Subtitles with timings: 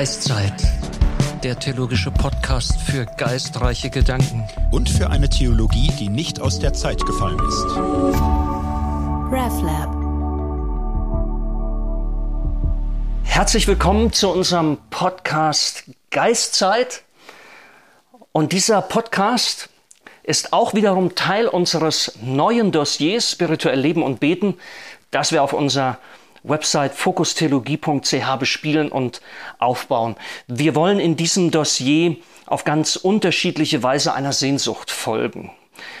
[0.00, 0.54] Geistzeit,
[1.44, 4.48] der theologische Podcast für geistreiche Gedanken.
[4.70, 7.66] Und für eine Theologie, die nicht aus der Zeit gefallen ist.
[9.30, 9.94] RefLab.
[13.24, 17.02] Herzlich willkommen zu unserem Podcast Geistzeit.
[18.32, 19.68] Und dieser Podcast
[20.22, 24.54] ist auch wiederum Teil unseres neuen Dossiers Spirituell Leben und Beten,
[25.10, 25.98] das wir auf unserer
[26.42, 29.20] Website fokustheologie.ch bespielen und
[29.58, 30.16] aufbauen.
[30.46, 32.16] Wir wollen in diesem Dossier
[32.46, 35.52] auf ganz unterschiedliche Weise einer Sehnsucht folgen.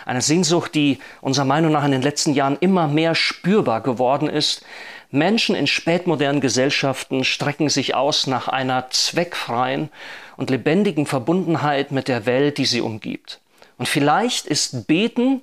[0.04, 4.64] Eine Sehnsucht, die unserer Meinung nach in den letzten Jahren immer mehr spürbar geworden ist.
[5.10, 9.90] Menschen in spätmodernen Gesellschaften strecken sich aus nach einer zweckfreien
[10.36, 13.40] und lebendigen Verbundenheit mit der Welt, die sie umgibt.
[13.78, 15.42] Und vielleicht ist Beten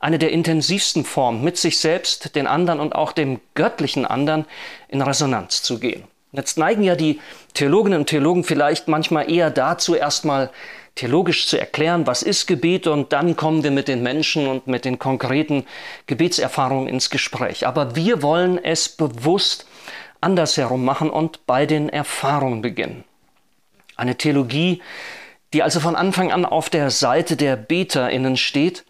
[0.00, 4.44] eine der intensivsten Formen, mit sich selbst, den anderen und auch dem göttlichen anderen
[4.88, 6.04] in Resonanz zu gehen.
[6.32, 7.20] Jetzt neigen ja die
[7.54, 10.50] Theologinnen und Theologen vielleicht manchmal eher dazu, erstmal
[10.94, 14.84] theologisch zu erklären, was ist Gebet und dann kommen wir mit den Menschen und mit
[14.84, 15.64] den konkreten
[16.06, 17.66] Gebetserfahrungen ins Gespräch.
[17.66, 19.66] Aber wir wollen es bewusst
[20.20, 23.04] andersherum machen und bei den Erfahrungen beginnen.
[23.96, 24.82] Eine Theologie,
[25.52, 28.84] die also von Anfang an auf der Seite der BeterInnen steht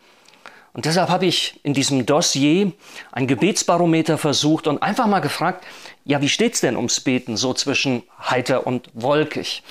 [0.73, 2.73] und deshalb habe ich in diesem Dossier
[3.13, 5.65] ein Gebetsbarometer versucht und einfach mal gefragt,
[6.05, 9.63] ja, wie steht's denn ums Beten so zwischen heiter und wolkig?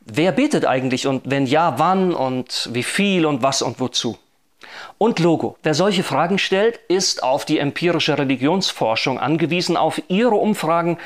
[0.00, 4.18] Wer betet eigentlich und wenn ja, wann und wie viel und was und wozu?
[4.98, 5.56] Und Logo.
[5.62, 10.98] Wer solche Fragen stellt, ist auf die empirische Religionsforschung angewiesen, auf ihre Umfragen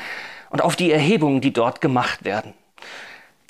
[0.49, 2.53] und auf die Erhebungen, die dort gemacht werden.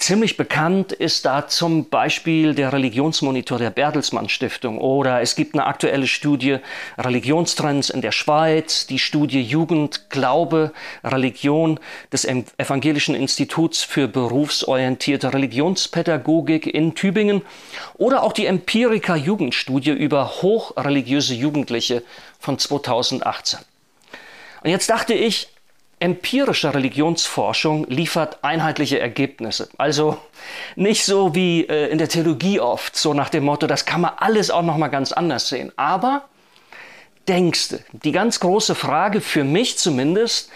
[0.01, 5.67] Ziemlich bekannt ist da zum Beispiel der Religionsmonitor der Bertelsmann Stiftung oder es gibt eine
[5.67, 6.57] aktuelle Studie
[6.97, 11.79] Religionstrends in der Schweiz, die Studie Jugend, Glaube, Religion
[12.11, 17.43] des Evangelischen Instituts für berufsorientierte Religionspädagogik in Tübingen
[17.93, 22.01] oder auch die Empirica Jugendstudie über hochreligiöse Jugendliche
[22.39, 23.59] von 2018.
[24.63, 25.49] Und jetzt dachte ich,
[26.01, 29.69] empirische Religionsforschung liefert einheitliche Ergebnisse.
[29.77, 30.17] Also
[30.75, 34.13] nicht so wie äh, in der Theologie oft, so nach dem Motto, das kann man
[34.17, 35.71] alles auch noch mal ganz anders sehen.
[35.75, 36.23] Aber
[37.27, 40.49] denkste, die ganz große Frage für mich zumindest,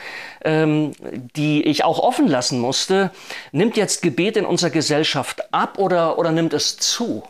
[0.44, 0.94] ähm,
[1.36, 3.12] die ich auch offen lassen musste,
[3.52, 7.24] nimmt jetzt Gebet in unserer Gesellschaft ab oder, oder nimmt es zu?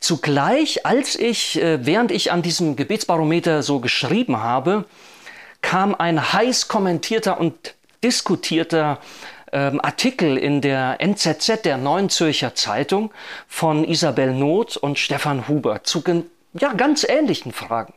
[0.00, 4.86] Zugleich, als ich, äh, während ich an diesem Gebetsbarometer so geschrieben habe,
[5.62, 8.98] kam ein heiß kommentierter und diskutierter
[9.52, 13.12] ähm, Artikel in der NZZ, der Neuen Zürcher Zeitung,
[13.48, 16.02] von Isabel Noth und Stefan Huber zu
[16.54, 17.94] ja, ganz ähnlichen Fragen.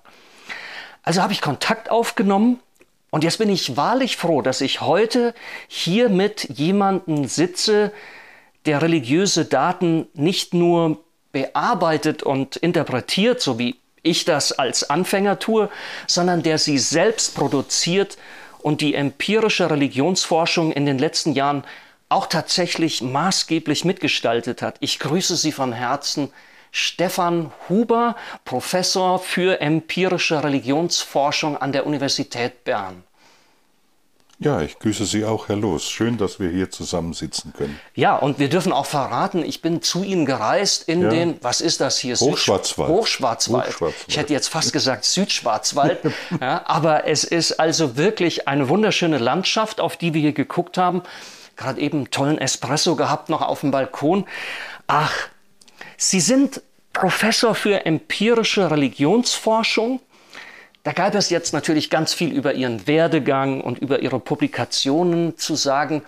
[1.03, 2.59] Also habe ich Kontakt aufgenommen
[3.11, 5.33] und jetzt bin ich wahrlich froh, dass ich heute
[5.67, 7.91] hier mit jemandem sitze,
[8.65, 15.69] der religiöse Daten nicht nur bearbeitet und interpretiert, so wie ich das als Anfänger tue,
[16.07, 18.17] sondern der sie selbst produziert
[18.61, 21.63] und die empirische Religionsforschung in den letzten Jahren
[22.09, 24.75] auch tatsächlich maßgeblich mitgestaltet hat.
[24.81, 26.31] Ich grüße Sie von Herzen,
[26.71, 28.15] Stefan Huber,
[28.45, 33.03] Professor für empirische Religionsforschung an der Universität Bern.
[34.39, 35.89] Ja, ich grüße Sie auch, Herr Loos.
[35.89, 37.79] Schön, dass wir hier zusammensitzen können.
[37.93, 41.09] Ja, und wir dürfen auch verraten, ich bin zu Ihnen gereist in ja.
[41.09, 42.15] den, was ist das hier?
[42.15, 42.89] Hochschwarzwald.
[42.89, 43.67] Hochschwarzwald.
[43.67, 44.05] Hochschwarzwald.
[44.07, 45.99] Ich hätte jetzt fast gesagt Südschwarzwald.
[46.41, 51.03] ja, aber es ist also wirklich eine wunderschöne Landschaft, auf die wir hier geguckt haben.
[51.55, 54.25] Gerade eben einen tollen Espresso gehabt noch auf dem Balkon.
[54.87, 55.13] Ach,
[55.95, 56.61] Sie sind
[56.91, 60.01] Professor für empirische Religionsforschung
[60.83, 65.55] da gab es jetzt natürlich ganz viel über ihren Werdegang und über ihre Publikationen zu
[65.55, 66.03] sagen.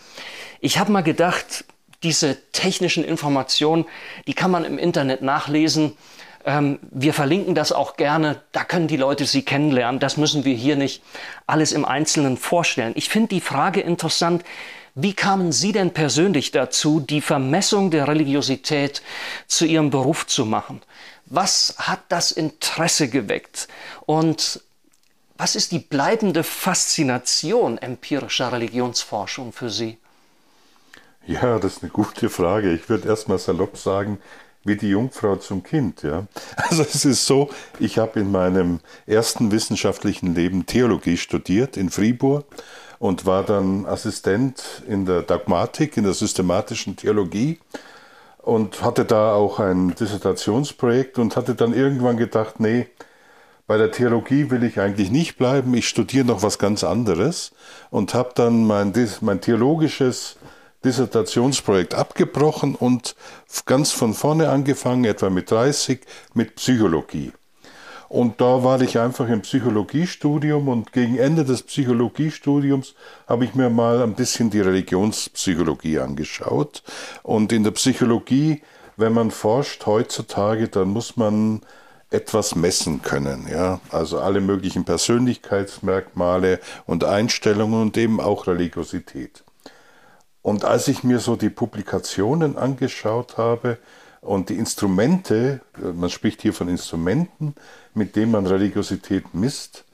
[0.60, 1.66] Ich habe mal gedacht,
[2.04, 3.86] diese technischen Informationen,
[4.28, 5.98] die kann man im Internet nachlesen.
[6.46, 8.42] Ähm, wir verlinken das auch gerne.
[8.52, 10.00] Da können die Leute sie kennenlernen.
[10.00, 11.02] Das müssen wir hier nicht
[11.48, 12.94] alles im Einzelnen vorstellen.
[12.96, 14.44] Ich finde die Frage interessant,
[14.98, 19.02] wie kamen Sie denn persönlich dazu, die Vermessung der Religiosität
[19.46, 20.82] zu Ihrem Beruf zu machen?
[21.26, 23.68] Was hat das Interesse geweckt?
[24.06, 24.62] Und
[25.38, 29.98] was ist die bleibende Faszination empirischer Religionsforschung für Sie?
[31.28, 32.72] Ja, das ist eine gute Frage.
[32.72, 34.20] Ich würde erst mal salopp sagen,
[34.64, 36.04] wie die Jungfrau zum Kind.
[36.04, 36.28] Ja?
[36.56, 37.50] Also es ist so,
[37.80, 42.46] ich habe in meinem ersten wissenschaftlichen Leben Theologie studiert in Fribourg
[43.00, 47.60] und war dann Assistent in der Dogmatik, in der systematischen Theologie
[48.46, 52.88] und hatte da auch ein Dissertationsprojekt und hatte dann irgendwann gedacht, nee,
[53.66, 55.74] bei der Theologie will ich eigentlich nicht bleiben.
[55.74, 57.52] Ich studiere noch was ganz anderes
[57.90, 60.38] und habe dann mein, mein theologisches
[60.84, 63.16] Dissertationsprojekt abgebrochen und
[63.66, 66.02] ganz von vorne angefangen, etwa mit 30,
[66.36, 67.32] mit Psychologie.
[68.08, 72.94] Und da war ich einfach im Psychologiestudium und gegen Ende des Psychologiestudiums
[73.28, 76.84] habe ich mir mal ein bisschen die Religionspsychologie angeschaut.
[77.24, 78.62] Und in der Psychologie,
[78.98, 81.62] wenn man forscht heutzutage, dann muss man
[82.12, 83.48] etwas messen können.
[83.50, 83.82] Ja?
[83.90, 89.44] Also alle möglichen Persönlichkeitsmerkmale und Einstellungen und eben auch Religiosität.
[90.42, 93.80] Und als ich mir so die Publikationen angeschaut habe
[94.26, 97.56] und die Instrumente, man spricht hier von Instrumenten,
[97.94, 99.86] mit denen man Religiosität misst,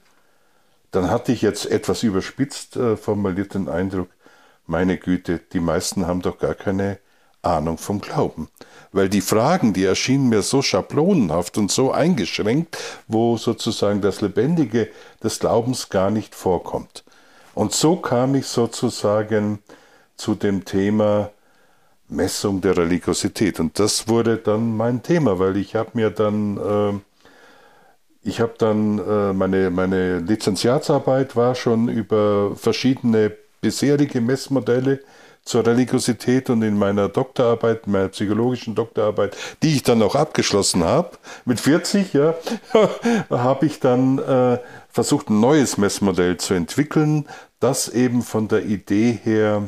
[0.90, 4.08] dann hatte ich jetzt etwas überspitzt äh, formuliert den Eindruck,
[4.66, 6.98] meine Güte, die meisten haben doch gar keine
[7.42, 8.48] Ahnung vom Glauben.
[8.92, 12.78] Weil die Fragen, die erschienen mir so schablonenhaft und so eingeschränkt,
[13.08, 14.88] wo sozusagen das Lebendige
[15.22, 17.04] des Glaubens gar nicht vorkommt.
[17.54, 19.58] Und so kam ich sozusagen
[20.16, 21.30] zu dem Thema
[22.12, 23.58] Messung der Religiosität.
[23.60, 27.00] Und das wurde dann mein Thema, weil ich habe mir dann, äh,
[28.22, 35.00] ich habe dann, äh, meine, meine Lizenziatsarbeit war schon über verschiedene bisherige Messmodelle
[35.44, 41.10] zur Religiosität und in meiner Doktorarbeit, meiner psychologischen Doktorarbeit, die ich dann auch abgeschlossen habe,
[41.44, 42.34] mit 40, ja,
[43.30, 47.26] habe ich dann äh, versucht, ein neues Messmodell zu entwickeln,
[47.58, 49.62] das eben von der Idee her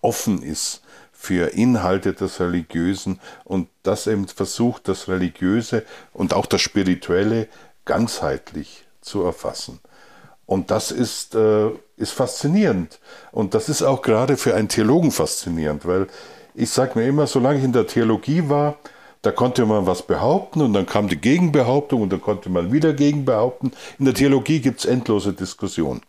[0.00, 0.81] offen ist
[1.22, 7.46] für Inhalte des Religiösen und das eben versucht, das Religiöse und auch das Spirituelle
[7.84, 9.78] ganzheitlich zu erfassen.
[10.46, 12.98] Und das ist, äh, ist faszinierend.
[13.30, 16.08] Und das ist auch gerade für einen Theologen faszinierend, weil
[16.56, 18.78] ich sage mir immer, solange ich in der Theologie war,
[19.22, 22.94] da konnte man was behaupten und dann kam die Gegenbehauptung und dann konnte man wieder
[22.94, 23.70] gegenbehaupten.
[24.00, 26.02] In der Theologie gibt es endlose Diskussionen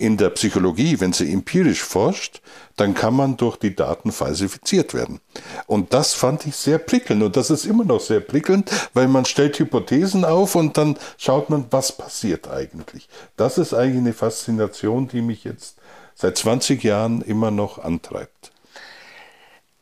[0.00, 2.40] in der Psychologie, wenn sie empirisch forscht,
[2.76, 5.20] dann kann man durch die Daten falsifiziert werden.
[5.66, 9.26] Und das fand ich sehr prickelnd und das ist immer noch sehr prickelnd, weil man
[9.26, 13.08] stellt Hypothesen auf und dann schaut man, was passiert eigentlich.
[13.36, 15.76] Das ist eigentlich eine Faszination, die mich jetzt
[16.14, 18.52] seit 20 Jahren immer noch antreibt.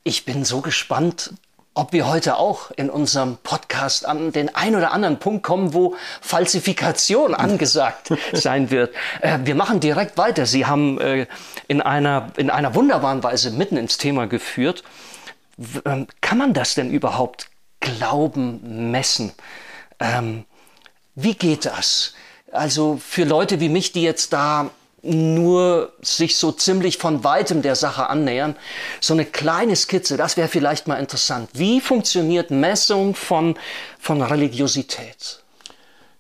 [0.03, 1.35] Ich bin so gespannt,
[1.79, 5.95] ob wir heute auch in unserem Podcast an den ein oder anderen Punkt kommen, wo
[6.21, 8.93] Falsifikation angesagt sein wird.
[9.21, 10.45] Äh, wir machen direkt weiter.
[10.45, 11.27] Sie haben äh,
[11.69, 14.83] in, einer, in einer wunderbaren Weise mitten ins Thema geführt.
[15.85, 17.49] Ähm, kann man das denn überhaupt
[17.79, 19.31] Glauben messen?
[20.01, 20.47] Ähm,
[21.15, 22.15] wie geht das?
[22.51, 24.71] Also für Leute wie mich, die jetzt da
[25.03, 28.57] nur sich so ziemlich von weitem der Sache annähern.
[29.01, 31.51] So eine kleine Skizze, das wäre vielleicht mal interessant.
[31.53, 33.57] Wie funktioniert Messung von,
[33.99, 35.43] von Religiosität?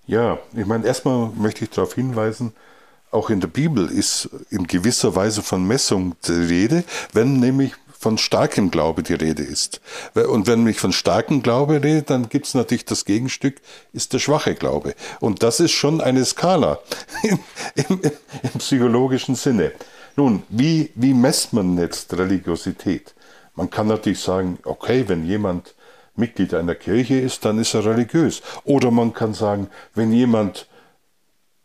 [0.06, 2.52] Ja, ich meine, erstmal möchte ich darauf hinweisen,
[3.10, 8.16] auch in der Bibel ist in gewisser Weise von Messung die Rede, wenn nämlich von
[8.16, 9.80] starkem Glaube die Rede ist.
[10.14, 13.56] Und wenn ich von starkem Glaube rede, dann gibt es natürlich das Gegenstück,
[13.92, 14.94] ist der schwache Glaube.
[15.18, 16.78] Und das ist schon eine Skala
[17.24, 17.38] im,
[17.74, 19.72] im, im psychologischen Sinne.
[20.16, 23.14] Nun, wie, wie messt man jetzt Religiosität?
[23.54, 25.74] Man kann natürlich sagen, okay, wenn jemand
[26.14, 28.42] Mitglied einer Kirche ist, dann ist er religiös.
[28.64, 30.68] Oder man kann sagen, wenn jemand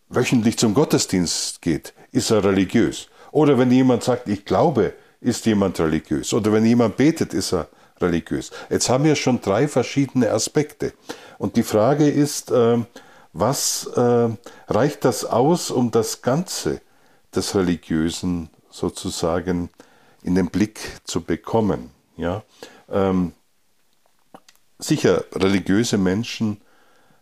[0.10, 3.08] wöchentlich zum Gottesdienst geht, ist er religiös.
[3.32, 4.94] Oder wenn jemand sagt, ich glaube,
[5.24, 6.34] ist jemand religiös.
[6.34, 7.68] Oder wenn jemand betet, ist er
[8.00, 8.52] religiös.
[8.70, 10.94] Jetzt haben wir schon drei verschiedene Aspekte.
[11.38, 12.80] Und die Frage ist, äh,
[13.32, 14.30] was äh,
[14.68, 16.82] reicht das aus, um das Ganze
[17.34, 19.70] des Religiösen sozusagen
[20.22, 21.90] in den Blick zu bekommen?
[22.16, 22.44] Ja?
[22.92, 23.34] Ähm,
[24.78, 26.62] sicher, religiöse Menschen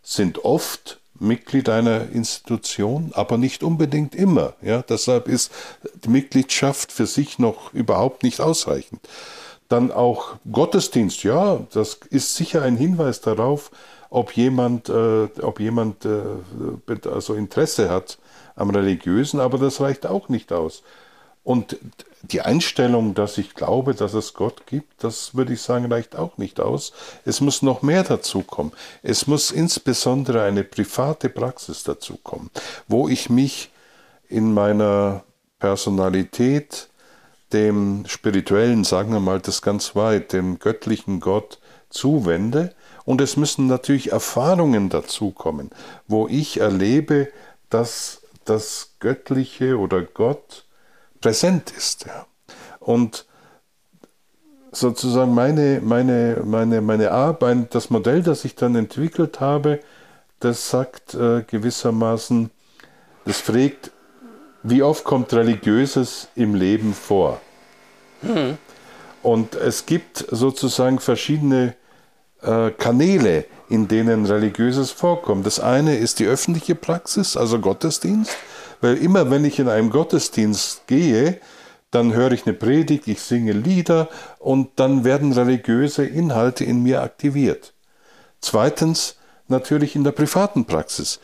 [0.02, 4.54] sind oft Mitglied einer Institution, aber nicht unbedingt immer.
[4.60, 5.52] Ja, deshalb ist
[6.04, 9.00] die Mitgliedschaft für sich noch überhaupt nicht ausreichend.
[9.68, 13.70] Dann auch Gottesdienst, ja, das ist sicher ein Hinweis darauf,
[14.10, 16.20] ob jemand, äh, ob jemand äh,
[17.08, 18.18] also Interesse hat
[18.54, 20.82] am Religiösen, aber das reicht auch nicht aus.
[21.44, 21.76] Und
[22.22, 26.38] die Einstellung, dass ich glaube, dass es Gott gibt, das würde ich sagen, reicht auch
[26.38, 26.92] nicht aus.
[27.24, 28.72] Es muss noch mehr dazukommen.
[29.02, 32.50] Es muss insbesondere eine private Praxis dazukommen,
[32.86, 33.70] wo ich mich
[34.28, 35.24] in meiner
[35.58, 36.88] Personalität
[37.52, 41.58] dem spirituellen, sagen wir mal das ganz weit, dem göttlichen Gott
[41.90, 42.74] zuwende.
[43.04, 45.70] Und es müssen natürlich Erfahrungen dazukommen,
[46.06, 47.28] wo ich erlebe,
[47.68, 50.64] dass das Göttliche oder Gott
[51.22, 52.04] präsent ist.
[52.04, 52.26] Ja.
[52.78, 53.24] Und
[54.72, 59.80] sozusagen meine, meine, meine, meine Arbeit, das Modell, das ich dann entwickelt habe,
[60.40, 62.50] das sagt äh, gewissermaßen,
[63.24, 63.92] das fragt,
[64.62, 67.40] wie oft kommt Religiöses im Leben vor?
[68.22, 68.58] Hm.
[69.22, 71.74] Und es gibt sozusagen verschiedene
[72.42, 75.46] äh, Kanäle, in denen Religiöses vorkommt.
[75.46, 78.36] Das eine ist die öffentliche Praxis, also Gottesdienst,
[78.82, 81.40] weil immer wenn ich in einem Gottesdienst gehe,
[81.90, 84.08] dann höre ich eine Predigt, ich singe Lieder
[84.38, 87.74] und dann werden religiöse Inhalte in mir aktiviert.
[88.40, 89.16] Zweitens
[89.48, 91.20] natürlich in der privaten Praxis.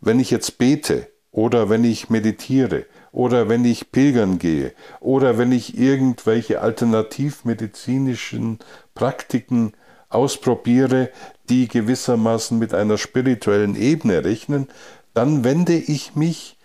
[0.00, 5.50] Wenn ich jetzt bete oder wenn ich meditiere oder wenn ich pilgern gehe oder wenn
[5.52, 8.58] ich irgendwelche alternativmedizinischen
[8.94, 9.72] Praktiken
[10.10, 11.10] ausprobiere,
[11.48, 14.68] die gewissermaßen mit einer spirituellen Ebene rechnen,
[15.14, 16.57] dann wende ich mich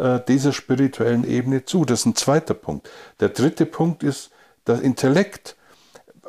[0.00, 1.84] äh, dieser spirituellen Ebene zu.
[1.84, 2.88] Das ist ein zweiter Punkt.
[3.20, 4.30] Der dritte Punkt ist
[4.64, 5.56] das Intellekt.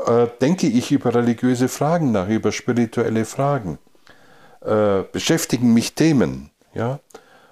[0.05, 3.77] Äh, denke ich über religiöse Fragen nach, über spirituelle Fragen,
[4.61, 6.49] äh, beschäftigen mich Themen.
[6.73, 6.99] Ja?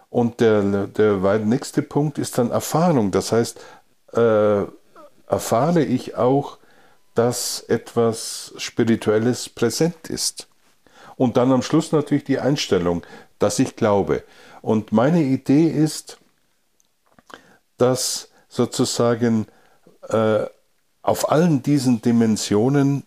[0.10, 3.12] Und der, der nächste Punkt ist dann Erfahrung.
[3.12, 3.60] Das heißt,
[4.14, 4.64] äh,
[5.28, 6.58] erfahre ich auch,
[7.14, 10.48] dass etwas Spirituelles präsent ist.
[11.16, 13.04] Und dann am Schluss natürlich die Einstellung,
[13.40, 14.24] dass ich glaube.
[14.62, 16.18] Und meine Idee ist,
[17.78, 19.48] dass sozusagen
[20.10, 20.46] äh,
[21.02, 23.04] auf allen diesen Dimensionen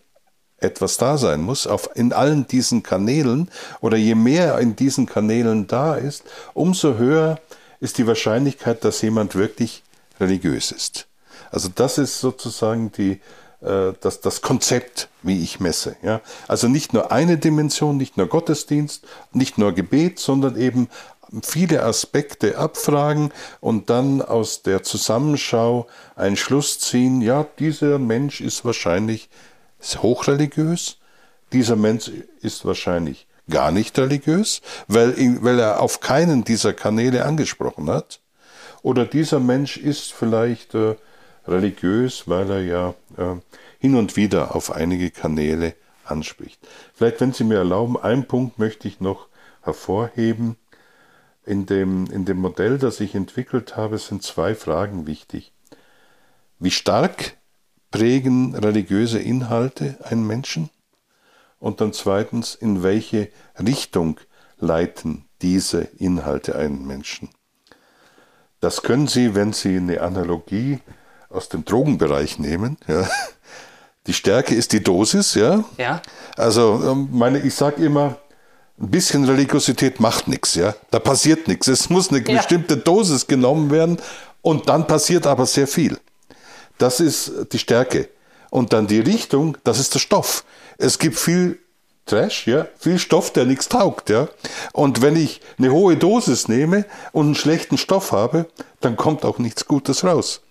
[0.57, 3.49] etwas da sein muss, auf, in allen diesen Kanälen,
[3.81, 7.39] oder je mehr in diesen Kanälen da ist, umso höher
[7.79, 9.83] ist die Wahrscheinlichkeit, dass jemand wirklich
[10.19, 11.07] religiös ist.
[11.51, 13.19] Also das ist sozusagen die,
[13.61, 15.97] äh, das, das Konzept, wie ich messe.
[16.01, 16.21] Ja?
[16.47, 20.87] Also nicht nur eine Dimension, nicht nur Gottesdienst, nicht nur Gebet, sondern eben
[21.41, 28.65] viele Aspekte abfragen und dann aus der Zusammenschau einen Schluss ziehen, ja, dieser Mensch ist
[28.65, 29.29] wahrscheinlich
[29.81, 30.97] hochreligiös,
[31.51, 32.11] dieser Mensch
[32.41, 38.19] ist wahrscheinlich gar nicht religiös, weil, weil er auf keinen dieser Kanäle angesprochen hat,
[38.81, 40.95] oder dieser Mensch ist vielleicht äh,
[41.47, 43.35] religiös, weil er ja äh,
[43.79, 45.75] hin und wieder auf einige Kanäle
[46.05, 46.59] anspricht.
[46.93, 49.27] Vielleicht, wenn Sie mir erlauben, einen Punkt möchte ich noch
[49.61, 50.57] hervorheben.
[51.45, 55.51] In dem, in dem Modell, das ich entwickelt habe, sind zwei Fragen wichtig.
[56.59, 57.35] Wie stark
[57.91, 60.69] prägen religiöse Inhalte einen Menschen?
[61.59, 64.19] Und dann zweitens, in welche Richtung
[64.57, 67.29] leiten diese Inhalte einen Menschen?
[68.61, 70.79] Das können Sie, wenn Sie eine Analogie
[71.29, 72.77] aus dem Drogenbereich nehmen.
[72.87, 73.07] Ja.
[74.07, 75.63] Die Stärke ist die Dosis, ja.
[75.77, 76.01] Ja.
[76.35, 78.17] Also ähm, meine, ich sage immer,
[78.79, 80.75] ein bisschen Religiosität macht nichts, ja.
[80.91, 81.67] Da passiert nichts.
[81.67, 82.37] Es muss eine ja.
[82.37, 83.97] bestimmte Dosis genommen werden
[84.41, 85.99] und dann passiert aber sehr viel.
[86.77, 88.09] Das ist die Stärke.
[88.49, 90.43] Und dann die Richtung, das ist der Stoff.
[90.77, 91.59] Es gibt viel
[92.05, 94.27] Trash, ja, viel Stoff, der nichts taugt, ja.
[94.73, 98.47] Und wenn ich eine hohe Dosis nehme und einen schlechten Stoff habe,
[98.81, 100.41] dann kommt auch nichts Gutes raus.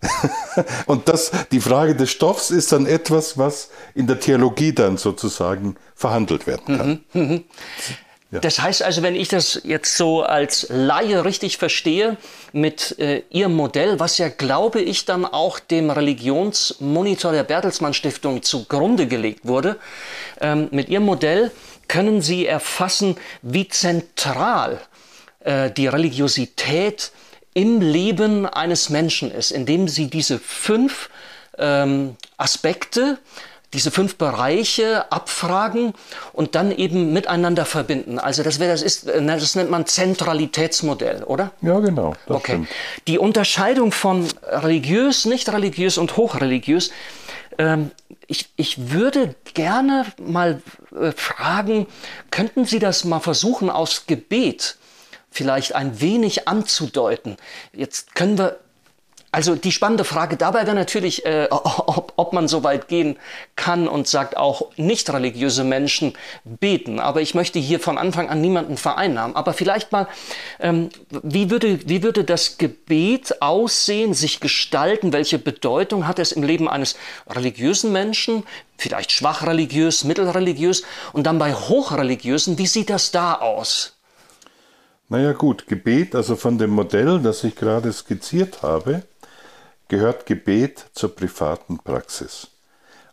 [0.86, 5.76] und das, die Frage des Stoffs ist dann etwas, was in der Theologie dann sozusagen
[5.94, 7.04] verhandelt werden kann.
[7.12, 7.44] Mhm, mhm.
[8.32, 8.40] Ja.
[8.40, 12.16] Das heißt also, wenn ich das jetzt so als Laie richtig verstehe,
[12.52, 18.42] mit äh, Ihrem Modell, was ja, glaube ich, dann auch dem Religionsmonitor der Bertelsmann Stiftung
[18.42, 19.78] zugrunde gelegt wurde,
[20.40, 21.52] ähm, mit Ihrem Modell
[21.86, 24.80] können Sie erfassen, wie zentral
[25.40, 27.12] äh, die Religiosität
[27.56, 31.08] im Leben eines Menschen ist, indem Sie diese fünf
[31.56, 33.18] ähm, Aspekte
[33.72, 35.92] diese fünf Bereiche abfragen
[36.32, 38.18] und dann eben miteinander verbinden.
[38.18, 41.50] Also das wäre, das ist, äh, das nennt man Zentralitätsmodell, oder?
[41.62, 42.14] Ja, genau.
[42.28, 42.52] okay.
[42.52, 42.68] Stimmt.
[43.08, 46.90] Die Unterscheidung von religiös, nicht religiös und hochreligiös.
[47.58, 47.90] Ähm,
[48.28, 50.62] ich, ich würde gerne mal
[50.98, 51.86] äh, fragen,
[52.30, 54.76] könnten Sie das mal versuchen aus Gebet
[55.36, 57.36] vielleicht ein wenig anzudeuten?
[57.72, 58.58] Jetzt können wir
[59.36, 63.18] also die spannende Frage dabei wäre natürlich, äh, ob, ob man so weit gehen
[63.54, 66.14] kann und sagt, auch nicht religiöse Menschen
[66.44, 67.00] beten.
[67.00, 69.36] Aber ich möchte hier von Anfang an niemanden vereinnahmen.
[69.36, 70.08] Aber vielleicht mal,
[70.58, 75.12] ähm, wie, würde, wie würde das Gebet aussehen, sich gestalten?
[75.12, 76.96] Welche Bedeutung hat es im Leben eines
[77.28, 78.42] religiösen Menschen?
[78.78, 82.56] Vielleicht schwach religiös, mittelreligiös und dann bei hochreligiösen.
[82.56, 83.95] Wie sieht das da aus?
[85.08, 89.02] Naja gut, Gebet, also von dem Modell, das ich gerade skizziert habe,
[89.86, 92.48] gehört Gebet zur privaten Praxis.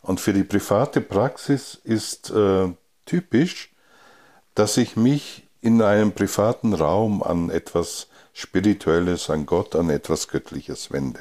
[0.02, 2.72] Und für die private Praxis ist äh,
[3.06, 3.72] typisch,
[4.56, 10.90] dass ich mich in einem privaten Raum an etwas Spirituelles, an Gott, an etwas Göttliches
[10.90, 11.20] wende.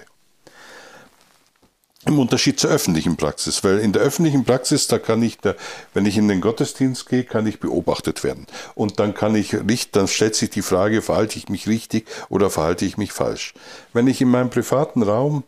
[2.06, 5.56] Im Unterschied zur öffentlichen Praxis, weil in der öffentlichen Praxis, da kann ich, da,
[5.94, 8.46] wenn ich in den Gottesdienst gehe, kann ich beobachtet werden.
[8.76, 9.56] Und dann kann ich,
[9.92, 13.54] dann stellt sich die Frage, verhalte ich mich richtig oder verhalte ich mich falsch.
[13.94, 15.44] Wenn ich in meinem privaten Raum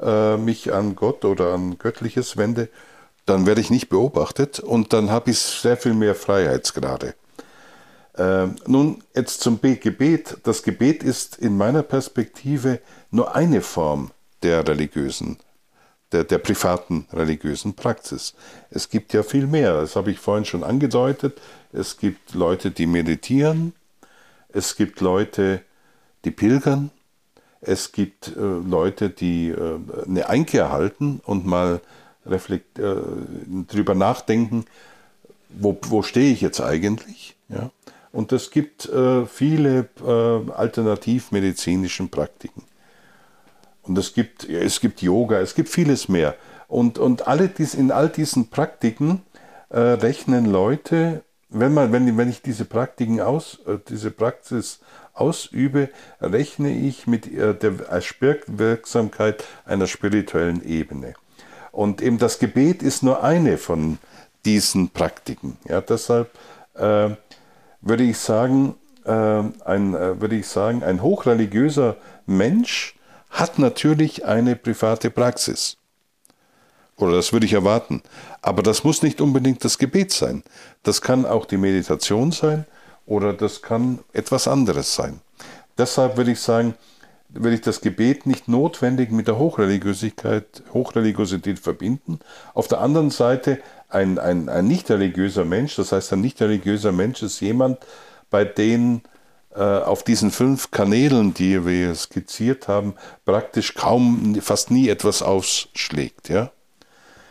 [0.00, 2.70] äh, mich an Gott oder an Göttliches wende,
[3.26, 7.14] dann werde ich nicht beobachtet und dann habe ich sehr viel mehr Freiheitsgrade.
[8.16, 10.38] Äh, nun, jetzt zum Gebet.
[10.42, 14.10] Das Gebet ist in meiner Perspektive nur eine Form
[14.42, 15.36] der religiösen
[16.12, 18.34] der, der privaten religiösen Praxis.
[18.70, 21.40] Es gibt ja viel mehr, das habe ich vorhin schon angedeutet.
[21.72, 23.74] Es gibt Leute, die meditieren,
[24.48, 25.62] es gibt Leute,
[26.24, 26.90] die pilgern,
[27.60, 31.80] es gibt äh, Leute, die äh, eine Einkehr halten und mal
[32.24, 32.94] reflekt, äh,
[33.68, 34.64] drüber nachdenken,
[35.48, 37.36] wo, wo stehe ich jetzt eigentlich?
[37.48, 37.70] Ja?
[38.12, 42.62] Und es gibt äh, viele äh, alternativmedizinischen Praktiken.
[43.88, 46.36] Und es gibt, es gibt Yoga, es gibt vieles mehr.
[46.68, 49.22] Und, und alle dies, in all diesen Praktiken
[49.70, 54.80] äh, rechnen Leute, wenn, man, wenn, wenn ich diese Praktiken aus, äh, diese Praxis
[55.14, 55.88] ausübe,
[56.20, 61.14] rechne ich mit äh, der Wirksamkeit einer spirituellen Ebene.
[61.72, 63.98] Und eben das Gebet ist nur eine von
[64.44, 65.56] diesen Praktiken.
[65.64, 66.30] Ja, deshalb
[66.74, 67.10] äh,
[67.80, 72.97] würde ich sagen, äh, ein, äh, würde ich sagen, ein hochreligiöser Mensch
[73.30, 75.76] hat natürlich eine private Praxis.
[76.96, 78.02] Oder das würde ich erwarten.
[78.42, 80.42] Aber das muss nicht unbedingt das Gebet sein.
[80.82, 82.66] Das kann auch die Meditation sein
[83.06, 85.20] oder das kann etwas anderes sein.
[85.78, 86.74] Deshalb würde ich sagen,
[87.28, 92.20] würde ich das Gebet nicht notwendig mit der Hochreligiosität, Hochreligiosität verbinden.
[92.54, 96.92] Auf der anderen Seite ein, ein, ein nicht religiöser Mensch, das heißt ein nicht religiöser
[96.92, 97.78] Mensch ist jemand,
[98.30, 99.02] bei dem
[99.54, 106.28] auf diesen fünf Kanälen, die wir skizziert haben, praktisch kaum, fast nie etwas ausschlägt.
[106.28, 106.50] Ja?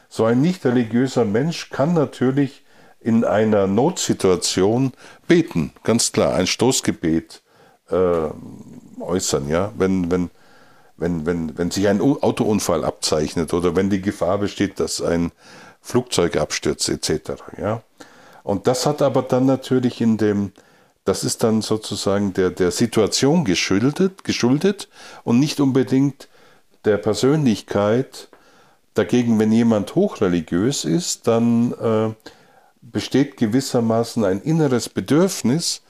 [0.10, 2.64] So ein nicht religiöser Mensch kann natürlich
[3.00, 4.94] in einer Notsituation
[5.28, 7.42] beten, ganz klar, ein Stoßgebet
[7.90, 8.30] äh,
[9.00, 10.30] äußern, ja, wenn, wenn,
[10.98, 15.32] wenn, wenn, wenn sich ein Autounfall abzeichnet oder wenn die Gefahr besteht, dass ein
[15.82, 17.44] Flugzeug abstürzt, etc.
[17.58, 17.82] Ja.
[18.44, 20.52] Und das hat aber dann natürlich in dem
[21.08, 24.90] das ist dann sozusagen der, der Situation geschuldet, geschuldet
[25.24, 26.28] und nicht unbedingt
[26.84, 28.28] der Persönlichkeit.
[28.94, 32.14] Dagegen, wenn jemand hochreligiös ist, dann äh,
[32.82, 35.82] besteht gewissermaßen ein inneres Bedürfnis,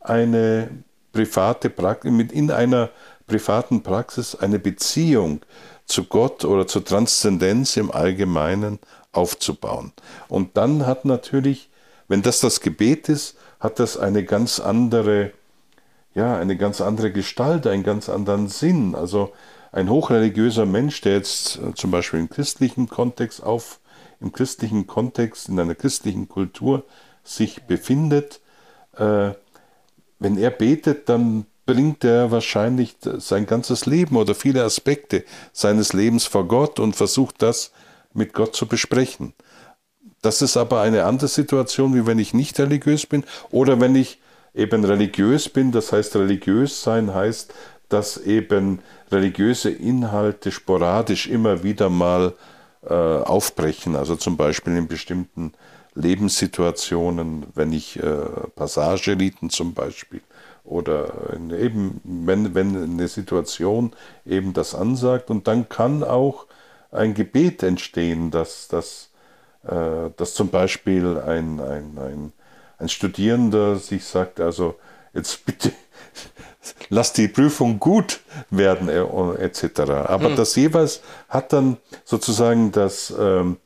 [0.00, 0.68] eine
[1.10, 2.90] private Praxis, in einer
[3.26, 5.40] privaten Praxis eine Beziehung
[5.86, 8.78] zu Gott oder zur Transzendenz im Allgemeinen
[9.12, 9.94] aufzubauen.
[10.28, 11.70] Und dann hat natürlich,
[12.08, 15.32] wenn das das Gebet ist, hat das eine ganz andere,
[16.14, 18.94] ja, eine ganz andere Gestalt, einen ganz anderen Sinn.
[18.94, 19.32] Also
[19.72, 23.80] ein hochreligiöser Mensch, der jetzt äh, zum Beispiel im christlichen Kontext auf,
[24.20, 26.84] im christlichen Kontext, in einer christlichen Kultur
[27.22, 28.40] sich befindet,
[28.96, 29.32] äh,
[30.18, 36.24] wenn er betet, dann bringt er wahrscheinlich sein ganzes Leben oder viele Aspekte seines Lebens
[36.24, 37.72] vor Gott und versucht das
[38.14, 39.34] mit Gott zu besprechen.
[40.26, 44.18] Das ist aber eine andere Situation, wie wenn ich nicht religiös bin oder wenn ich
[44.56, 45.70] eben religiös bin.
[45.70, 47.54] Das heißt, religiös sein heißt,
[47.88, 48.80] dass eben
[49.12, 52.32] religiöse Inhalte sporadisch immer wieder mal
[52.84, 53.94] äh, aufbrechen.
[53.94, 55.52] Also zum Beispiel in bestimmten
[55.94, 58.16] Lebenssituationen, wenn ich äh,
[58.56, 60.22] Passageriten zum Beispiel
[60.64, 63.92] oder eben wenn, wenn eine Situation
[64.26, 66.46] eben das ansagt und dann kann auch
[66.90, 69.10] ein Gebet entstehen, das, das
[70.16, 72.32] dass zum Beispiel ein, ein, ein,
[72.78, 74.76] ein Studierender sich sagt, also
[75.12, 75.72] jetzt bitte
[76.88, 79.02] lass die Prüfung gut werden äh,
[79.42, 79.80] etc.
[80.06, 80.36] Aber mhm.
[80.36, 83.58] das jeweils hat dann sozusagen das, ähm,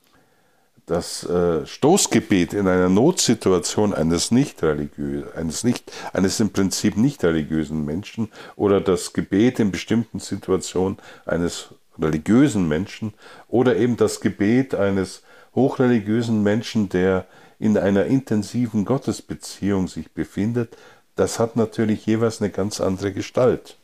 [0.86, 7.22] das äh, Stoßgebet in einer Notsituation eines nicht religiösen, eines nicht, eines im Prinzip nicht
[7.24, 13.14] religiösen Menschen oder das Gebet in bestimmten Situationen eines religiösen Menschen
[13.48, 15.22] oder eben das Gebet eines
[15.54, 17.26] hochreligiösen Menschen, der
[17.58, 20.76] in einer intensiven Gottesbeziehung sich befindet,
[21.16, 23.76] das hat natürlich jeweils eine ganz andere Gestalt.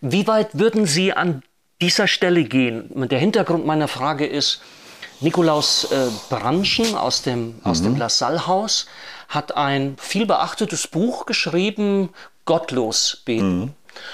[0.00, 1.42] Wie weit würden Sie an
[1.80, 3.08] dieser Stelle gehen?
[3.08, 4.60] Der Hintergrund meiner Frage ist,
[5.20, 7.84] Nikolaus äh, Branschen aus dem, aus mhm.
[7.84, 8.86] dem Lassalle-Haus
[9.28, 12.10] hat ein viel beachtetes Buch geschrieben,
[12.44, 13.60] Gottlos beten.
[13.60, 13.70] Mhm.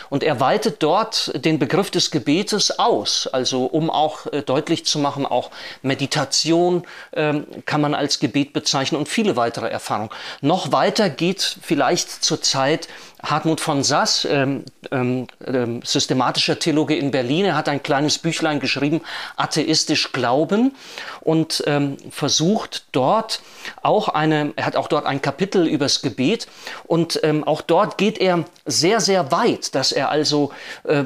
[0.09, 4.99] Und er weitet dort den Begriff des Gebetes aus, also um auch äh, deutlich zu
[4.99, 5.51] machen, auch
[5.83, 10.11] Meditation ähm, kann man als Gebet bezeichnen und viele weitere Erfahrungen.
[10.41, 12.89] Noch weiter geht vielleicht zurzeit
[13.23, 18.61] Hartmut von Sass, ähm, ähm, ähm, systematischer Theologe in Berlin, er hat ein kleines Büchlein
[18.61, 19.01] geschrieben,
[19.37, 20.75] Atheistisch Glauben,
[21.21, 23.43] und ähm, versucht dort
[23.83, 26.47] auch eine, er hat auch dort ein Kapitel übers Gebet,
[26.87, 30.53] und ähm, auch dort geht er sehr, sehr weit, dass er also
[30.85, 31.05] äh,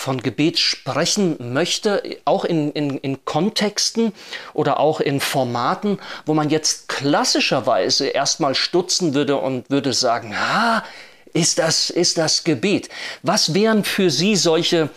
[0.00, 4.12] von Gebet sprechen möchte, auch in, in, in Kontexten
[4.54, 10.82] oder auch in Formaten, wo man jetzt klassischerweise erstmal stutzen würde und würde sagen, ah,
[11.34, 12.88] ist das, ist das Gebet?
[13.22, 14.88] Was wären für Sie solche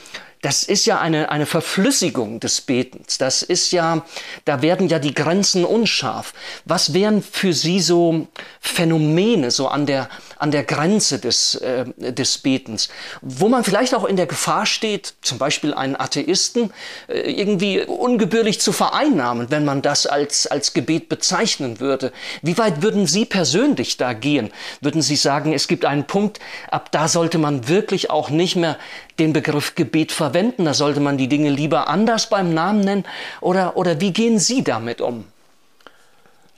[0.43, 3.17] das ist ja eine, eine Verflüssigung des Betens.
[3.17, 4.05] Das ist ja,
[4.43, 6.33] da werden ja die Grenzen unscharf.
[6.65, 8.27] Was wären für Sie so
[8.59, 12.89] Phänomene, so an der, an der Grenze des, äh, des Betens,
[13.21, 16.73] wo man vielleicht auch in der Gefahr steht, zum Beispiel einen Atheisten
[17.07, 22.11] äh, irgendwie ungebührlich zu vereinnahmen, wenn man das als, als Gebet bezeichnen würde?
[22.41, 24.51] Wie weit würden Sie persönlich da gehen?
[24.81, 28.77] Würden Sie sagen, es gibt einen Punkt, ab da sollte man wirklich auch nicht mehr
[29.19, 30.65] den Begriff Gebet verwenden?
[30.65, 33.05] Da sollte man die Dinge lieber anders beim Namen nennen?
[33.41, 35.25] Oder, oder wie gehen Sie damit um?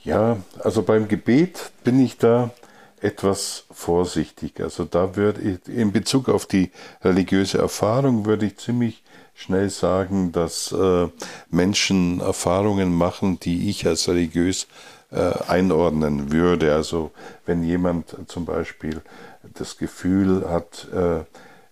[0.04, 2.52] Ja, also beim Gebet bin ich da
[3.02, 4.60] etwas vorsichtig.
[4.62, 6.72] Also da würde ich in Bezug auf die
[7.04, 9.04] religiöse Erfahrung würde ich ziemlich
[9.36, 11.08] schnell sagen, dass äh,
[11.50, 14.68] Menschen Erfahrungen machen, die ich als religiös
[15.12, 16.74] äh, einordnen würde.
[16.74, 17.12] Also
[17.46, 19.02] wenn jemand zum Beispiel
[19.54, 21.24] das Gefühl hat, äh,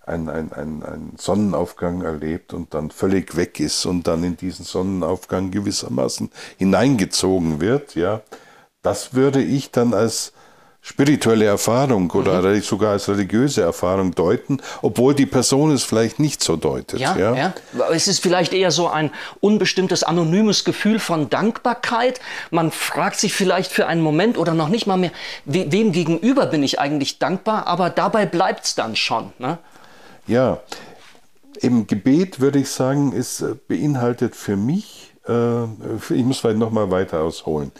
[0.05, 5.51] einen, einen, einen Sonnenaufgang erlebt und dann völlig weg ist und dann in diesen Sonnenaufgang
[5.51, 8.21] gewissermaßen hineingezogen wird, ja,
[8.81, 10.33] das würde ich dann als
[10.85, 12.61] spirituelle Erfahrung oder mhm.
[12.61, 16.99] sogar als religiöse Erfahrung deuten, obwohl die Person es vielleicht nicht so deutet.
[16.99, 17.35] Ja, ja?
[17.35, 17.53] ja.
[17.93, 22.19] Es ist vielleicht eher so ein unbestimmtes, anonymes Gefühl von Dankbarkeit.
[22.51, 25.11] Man fragt sich vielleicht für einen Moment oder noch nicht mal mehr,
[25.45, 29.31] wem gegenüber bin ich eigentlich dankbar, aber dabei bleibt es dann schon.
[29.39, 29.59] Ne?
[30.25, 30.62] Ja,
[31.59, 37.21] im Gebet würde ich sagen, es beinhaltet für mich, äh, ich muss vielleicht nochmal weiter
[37.21, 37.71] ausholen.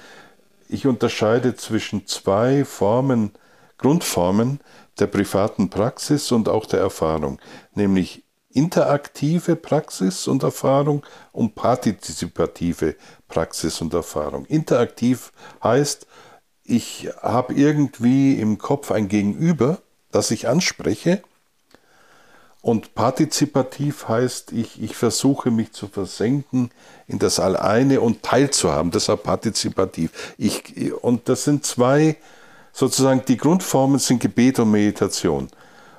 [0.68, 3.32] Ich unterscheide zwischen zwei Formen,
[3.78, 4.60] Grundformen
[5.00, 7.40] der privaten Praxis und auch der Erfahrung,
[7.76, 12.96] nämlich interaktive Praxis und Erfahrung und partizipative
[13.28, 14.46] Praxis und Erfahrung.
[14.46, 15.32] Interaktiv
[15.64, 16.08] heißt,
[16.64, 19.80] ich habe irgendwie im Kopf ein Gegenüber,
[20.12, 21.24] das ich anspreche
[22.64, 26.72] und partizipativ heißt, ich, ich versuche mich zu versenken
[27.08, 28.90] in das Alleine und teilzuhaben.
[28.90, 30.34] Deshalb partizipativ.
[30.38, 32.16] Ich, und das sind zwei,
[32.72, 35.50] sozusagen die Grundformen sind Gebet und Meditation.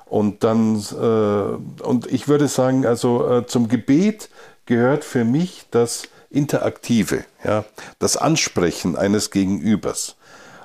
[0.07, 4.29] Und dann, äh, und ich würde sagen, also äh, zum Gebet
[4.65, 7.63] gehört für mich das Interaktive, ja,
[7.99, 10.15] das Ansprechen eines Gegenübers.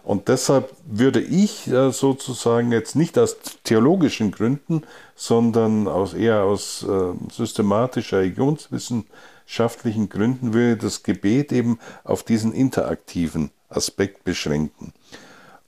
[0.03, 4.83] Und deshalb würde ich äh, sozusagen jetzt nicht aus theologischen Gründen,
[5.15, 13.51] sondern aus, eher aus äh, systematischer religionswissenschaftlichen Gründen würde das Gebet eben auf diesen interaktiven
[13.69, 14.93] Aspekt beschränken.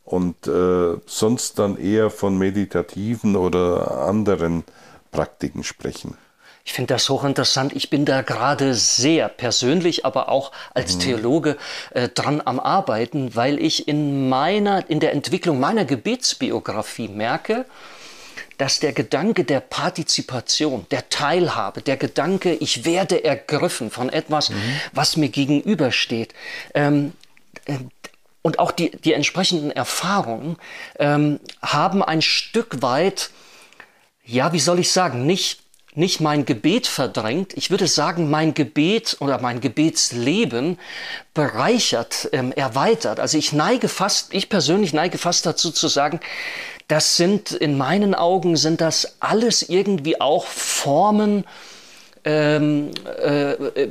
[0.04, 4.64] Und äh, sonst dann eher von meditativen oder anderen
[5.10, 6.16] Praktiken sprechen.
[6.64, 7.74] Ich finde das hochinteressant.
[7.74, 11.00] Ich bin da gerade sehr persönlich, aber auch als mhm.
[11.00, 11.56] Theologe
[11.90, 17.66] äh, dran am Arbeiten, weil ich in meiner, in der Entwicklung meiner Gebetsbiografie merke,
[18.58, 24.54] dass der Gedanke der Partizipation, der Teilhabe, der Gedanke, ich werde ergriffen von etwas, mhm.
[24.92, 26.32] was mir gegenübersteht,
[26.74, 27.12] ähm,
[27.64, 27.78] äh,
[28.42, 30.56] und auch die, die entsprechenden Erfahrungen
[30.98, 33.30] ähm, haben ein Stück weit,
[34.24, 35.61] ja, wie soll ich sagen, nicht
[35.94, 40.78] nicht mein Gebet verdrängt, ich würde sagen, mein Gebet oder mein Gebetsleben
[41.34, 43.20] bereichert, ähm, erweitert.
[43.20, 46.20] Also ich neige fast, ich persönlich neige fast dazu zu sagen,
[46.88, 51.44] das sind in meinen Augen sind das alles irgendwie auch Formen,
[52.24, 52.90] ähm,
[53.22, 53.90] äh,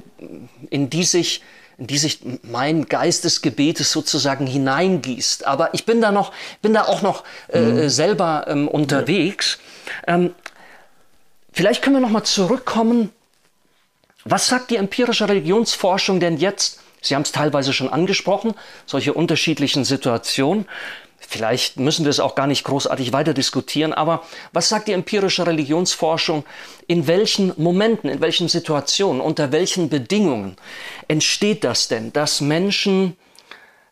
[0.69, 1.41] in die sich
[1.77, 5.47] in die sich mein Geist des Gebetes sozusagen hineingießt.
[5.47, 7.89] Aber ich bin da noch, bin da auch noch äh, mhm.
[7.89, 9.57] selber ähm, unterwegs.
[10.07, 10.13] Ja.
[10.13, 10.35] Ähm,
[11.51, 13.11] Vielleicht können wir nochmal zurückkommen.
[14.23, 16.79] Was sagt die empirische Religionsforschung denn jetzt?
[17.01, 18.53] Sie haben es teilweise schon angesprochen,
[18.85, 20.67] solche unterschiedlichen Situationen.
[21.19, 25.47] Vielleicht müssen wir es auch gar nicht großartig weiter diskutieren, aber was sagt die empirische
[25.47, 26.45] Religionsforschung?
[26.87, 30.57] In welchen Momenten, in welchen Situationen, unter welchen Bedingungen
[31.07, 33.15] entsteht das denn, dass Menschen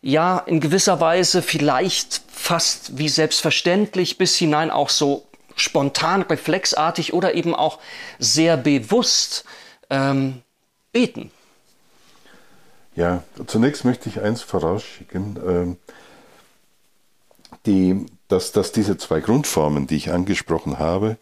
[0.01, 5.28] ja in gewisser Weise vielleicht fast wie selbstverständlich bis hinein auch so
[5.59, 7.79] spontan, reflexartig oder eben auch
[8.17, 9.45] sehr bewusst
[9.89, 10.41] ähm,
[10.91, 11.31] beten?
[12.95, 15.37] Ja, zunächst möchte ich eins vorausschicken.
[15.45, 15.77] Ähm,
[17.65, 21.17] die, dass, dass diese zwei Grundformen, die ich angesprochen habe,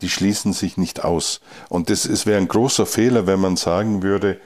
[0.00, 1.40] die schließen sich nicht aus.
[1.68, 4.40] Und das, es wäre ein großer Fehler, wenn man sagen würde,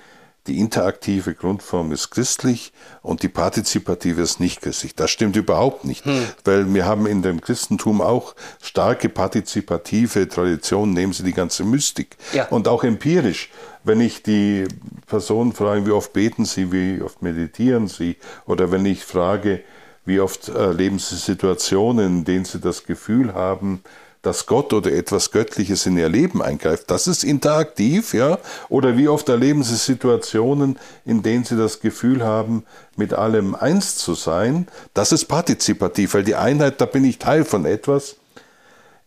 [0.47, 4.95] die interaktive Grundform ist christlich und die partizipative ist nicht christlich.
[4.95, 6.25] Das stimmt überhaupt nicht, hm.
[6.45, 12.17] weil wir haben in dem Christentum auch starke partizipative Traditionen, nehmen Sie die ganze Mystik
[12.33, 12.47] ja.
[12.49, 13.51] und auch empirisch.
[13.85, 14.67] Wenn ich die
[15.07, 19.63] Personen frage, wie oft beten sie, wie oft meditieren sie, oder wenn ich frage,
[20.05, 23.83] wie oft erleben sie Situationen, in denen sie das Gefühl haben,
[24.27, 26.91] dass Gott oder etwas Göttliches in ihr Leben eingreift.
[26.91, 28.39] Das ist interaktiv, ja.
[28.69, 32.65] Oder wie oft erleben Sie Situationen, in denen Sie das Gefühl haben,
[32.97, 34.67] mit allem eins zu sein.
[34.95, 38.17] Das ist partizipativ, weil die Einheit, da bin ich Teil von etwas.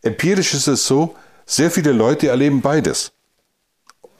[0.02, 3.12] Empirisch ist es so, sehr viele Leute erleben beides.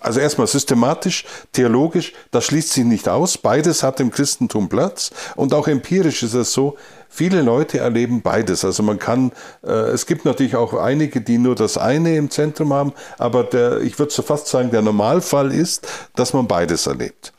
[0.02, 3.38] Also erstmal systematisch, theologisch, das schließt sich nicht aus.
[3.38, 5.12] Beides hat im Christentum Platz.
[5.36, 6.78] Und auch empirisch ist es so,
[7.10, 8.64] viele Leute erleben beides.
[8.64, 9.32] Also man kann,
[9.64, 13.82] äh, es gibt natürlich auch einige, die nur das eine im Zentrum haben, aber der,
[13.82, 17.34] ich würde so fast sagen, der Normalfall ist, dass man beides erlebt.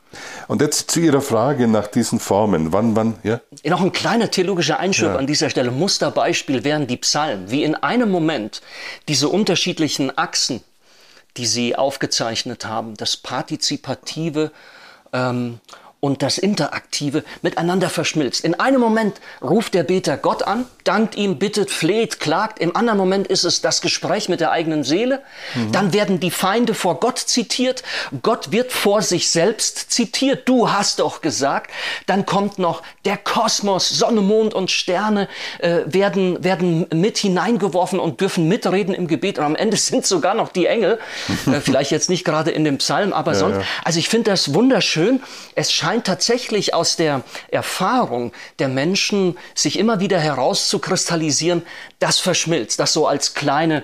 [0.49, 2.73] Und jetzt zu Ihrer Frage nach diesen Formen.
[2.73, 3.41] Wann, wann, ja?
[3.65, 5.17] Noch ein kleiner theologischer Einschub ja.
[5.17, 5.71] an dieser Stelle.
[5.71, 7.49] Musterbeispiel wären die Psalmen.
[7.53, 8.61] Wie in einem Moment
[9.07, 10.63] diese unterschiedlichen Achsen
[11.37, 14.53] die Sie aufgezeichnet haben, das Partizipative
[15.13, 15.61] ähm,
[16.01, 18.43] und das Interaktive miteinander verschmilzt.
[18.43, 22.59] In einem Moment ruft der Beter Gott an, dankt ihm, bittet, fleht, klagt.
[22.59, 25.21] Im anderen Moment ist es das Gespräch mit der eigenen Seele.
[25.55, 25.73] Mhm.
[25.73, 27.83] Dann werden die Feinde vor Gott zitiert.
[28.23, 30.49] Gott wird vor sich selbst zitiert.
[30.49, 31.71] Du hast doch gesagt.
[32.07, 38.23] Dann kommt noch der Kosmos, Sonne, Mond und Sterne äh, werden, werden mit hineingeworfen und
[38.23, 39.39] dürfen mitreden im Gebet.
[39.39, 40.99] Und am Ende sind sogar noch die Engel.
[41.47, 43.57] äh, vielleicht jetzt nicht gerade in dem Psalm, aber ja, sonst.
[43.57, 43.65] Ja.
[43.85, 45.23] Also ich finde das wunderschön.
[45.55, 51.63] Es scheint scheint tatsächlich aus der Erfahrung der Menschen sich immer wieder herauszukristallisieren,
[51.99, 53.83] das verschmilzt, das so als kleine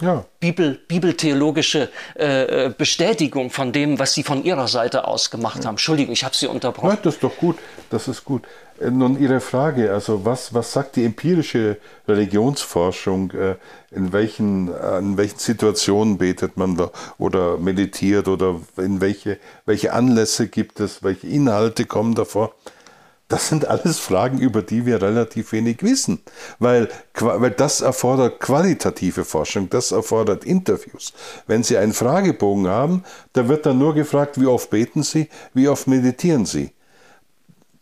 [0.00, 0.24] ja.
[0.40, 5.74] Bibel, bibeltheologische äh, äh, Bestätigung von dem, was Sie von Ihrer Seite aus gemacht haben.
[5.74, 6.88] Entschuldigung, ich habe Sie unterbrochen.
[6.88, 7.58] Nein, das ist doch gut.
[7.90, 8.44] Das ist gut.
[8.80, 13.30] Äh, nun Ihre Frage, also was, was sagt die empirische Religionsforschung?
[13.32, 13.56] Äh,
[13.90, 20.48] in welchen, in welchen Situationen betet man da oder meditiert oder in welche, welche Anlässe
[20.48, 22.52] gibt es, welche Inhalte kommen davor?
[23.28, 26.20] Das sind alles Fragen, über die wir relativ wenig wissen,
[26.58, 31.12] weil, weil das erfordert qualitative Forschung, das erfordert Interviews.
[31.46, 35.68] Wenn Sie einen Fragebogen haben, da wird dann nur gefragt, wie oft beten Sie, wie
[35.68, 36.72] oft meditieren Sie.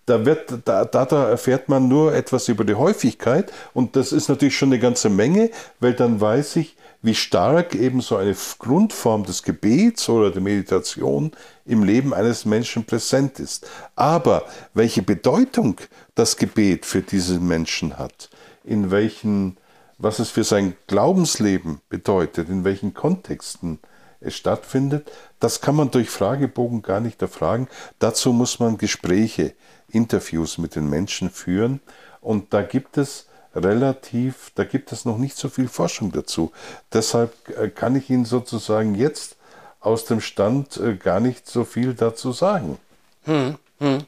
[0.06, 4.56] Da, wird, da, da erfährt man nur etwas über die Häufigkeit und das ist natürlich
[4.56, 9.42] schon eine ganze Menge, weil dann weiß ich, wie stark eben so eine Grundform des
[9.42, 11.32] Gebets oder der Meditation
[11.64, 13.66] im Leben eines Menschen präsent ist.
[13.94, 15.80] Aber welche Bedeutung
[16.14, 18.30] das Gebet für diesen Menschen hat,
[18.64, 19.56] in welchen,
[19.98, 23.78] was es für sein Glaubensleben bedeutet, in welchen Kontexten
[24.20, 27.68] es stattfindet, das kann man durch Fragebogen gar nicht erfragen.
[27.98, 29.54] Dazu muss man Gespräche,
[29.90, 31.80] Interviews mit den Menschen führen.
[32.20, 36.52] Und da gibt es relativ, da gibt es noch nicht so viel Forschung dazu.
[36.92, 39.36] Deshalb äh, kann ich Ihnen sozusagen jetzt
[39.80, 42.78] aus dem Stand äh, gar nicht so viel dazu sagen.
[43.24, 43.98] Hm, hm.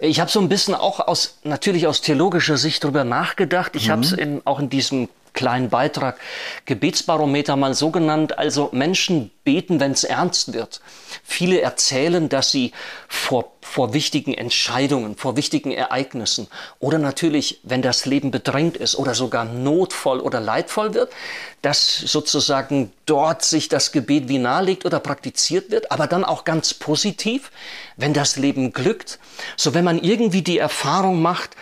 [0.00, 3.76] Ich habe so ein bisschen auch aus natürlich aus theologischer Sicht darüber nachgedacht.
[3.76, 3.92] Ich mhm.
[3.92, 6.18] habe es auch in diesem kleinen Beitrag
[6.64, 8.38] Gebetsbarometer mal so genannt.
[8.38, 10.80] Also Menschen beten, wenn es ernst wird.
[11.22, 12.72] Viele erzählen, dass sie
[13.08, 19.14] vor, vor wichtigen Entscheidungen, vor wichtigen Ereignissen oder natürlich, wenn das Leben bedrängt ist oder
[19.14, 21.12] sogar notvoll oder leidvoll wird,
[21.60, 26.72] dass sozusagen dort sich das Gebet wie nahelegt oder praktiziert wird, aber dann auch ganz
[26.72, 27.50] positiv,
[27.96, 29.18] wenn das Leben glückt.
[29.56, 31.56] So wenn man irgendwie die Erfahrung macht,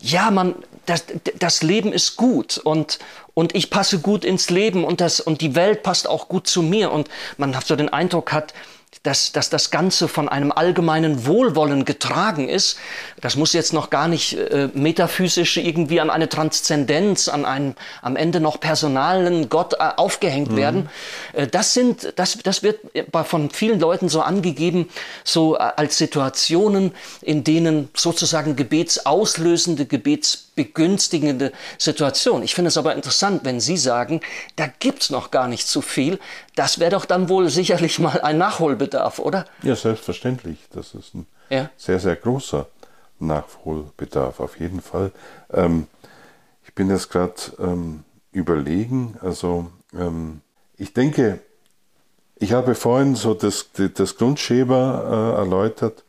[0.00, 0.54] ja, man,
[0.86, 1.04] das,
[1.38, 2.98] das Leben ist gut und,
[3.34, 6.62] und ich passe gut ins Leben und, das, und die Welt passt auch gut zu
[6.62, 8.54] mir und man hat so den Eindruck hat,
[9.02, 12.78] dass, dass das Ganze von einem allgemeinen Wohlwollen getragen ist.
[13.20, 18.16] Das muss jetzt noch gar nicht äh, metaphysisch irgendwie an eine Transzendenz, an einen am
[18.16, 20.56] Ende noch personalen Gott äh, aufgehängt mhm.
[20.56, 20.88] werden.
[21.32, 22.80] Äh, das sind, das, das wird
[23.24, 24.88] von vielen Leuten so angegeben,
[25.24, 29.86] so äh, als Situationen, in denen sozusagen gebetsauslösende,
[30.56, 32.42] gebetsbegünstigende Situation.
[32.42, 34.20] Ich finde es aber interessant, wenn Sie sagen,
[34.56, 36.18] da gibt's noch gar nicht so viel.
[36.54, 39.44] Das wäre doch dann wohl sicherlich mal ein Nachholbedarf, oder?
[39.62, 40.58] Ja, selbstverständlich.
[40.72, 41.70] Das ist ein ja.
[41.76, 42.66] sehr, sehr großer
[43.18, 45.12] Nachholbedarf, auf jeden Fall.
[45.52, 45.86] Ähm,
[46.64, 50.40] ich bin jetzt gerade ähm, überlegen, also ähm,
[50.76, 51.40] ich denke,
[52.38, 56.04] ich habe vorhin so das, das Grundschema äh, erläutert,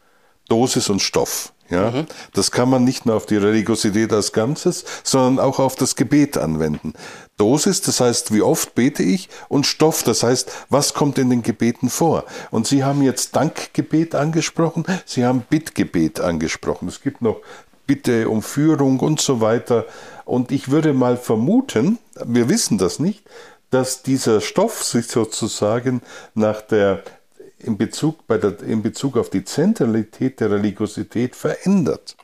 [0.49, 1.53] Dosis und Stoff.
[1.69, 2.05] Ja, mhm.
[2.33, 6.37] das kann man nicht nur auf die Religiosität als Ganzes, sondern auch auf das Gebet
[6.37, 6.93] anwenden.
[7.37, 11.43] Dosis, das heißt, wie oft bete ich, und Stoff, das heißt, was kommt in den
[11.43, 12.23] Gebeten vor.
[12.51, 16.87] Und Sie haben jetzt Dankgebet angesprochen, Sie haben Bittgebet angesprochen.
[16.87, 17.41] Es gibt noch
[17.85, 19.85] Bitte um Führung und so weiter.
[20.25, 23.23] Und ich würde mal vermuten, wir wissen das nicht,
[23.69, 26.01] dass dieser Stoff sich sozusagen
[26.33, 27.03] nach der
[27.59, 32.15] in Bezug, bei der, in Bezug auf die Zentralität der Religiosität verändert.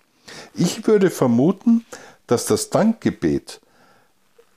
[0.53, 1.85] Ich würde vermuten,
[2.27, 3.59] dass das Dankgebet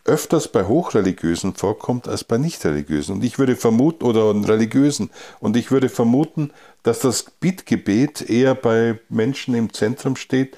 [0.04, 3.16] öfters bei Hochreligiösen vorkommt als bei Nichtreligiösen.
[3.16, 5.10] Und ich würde vermuten, oder Religiösen,
[5.40, 10.56] und ich würde vermuten, dass das Bittgebet eher bei Menschen im Zentrum steht,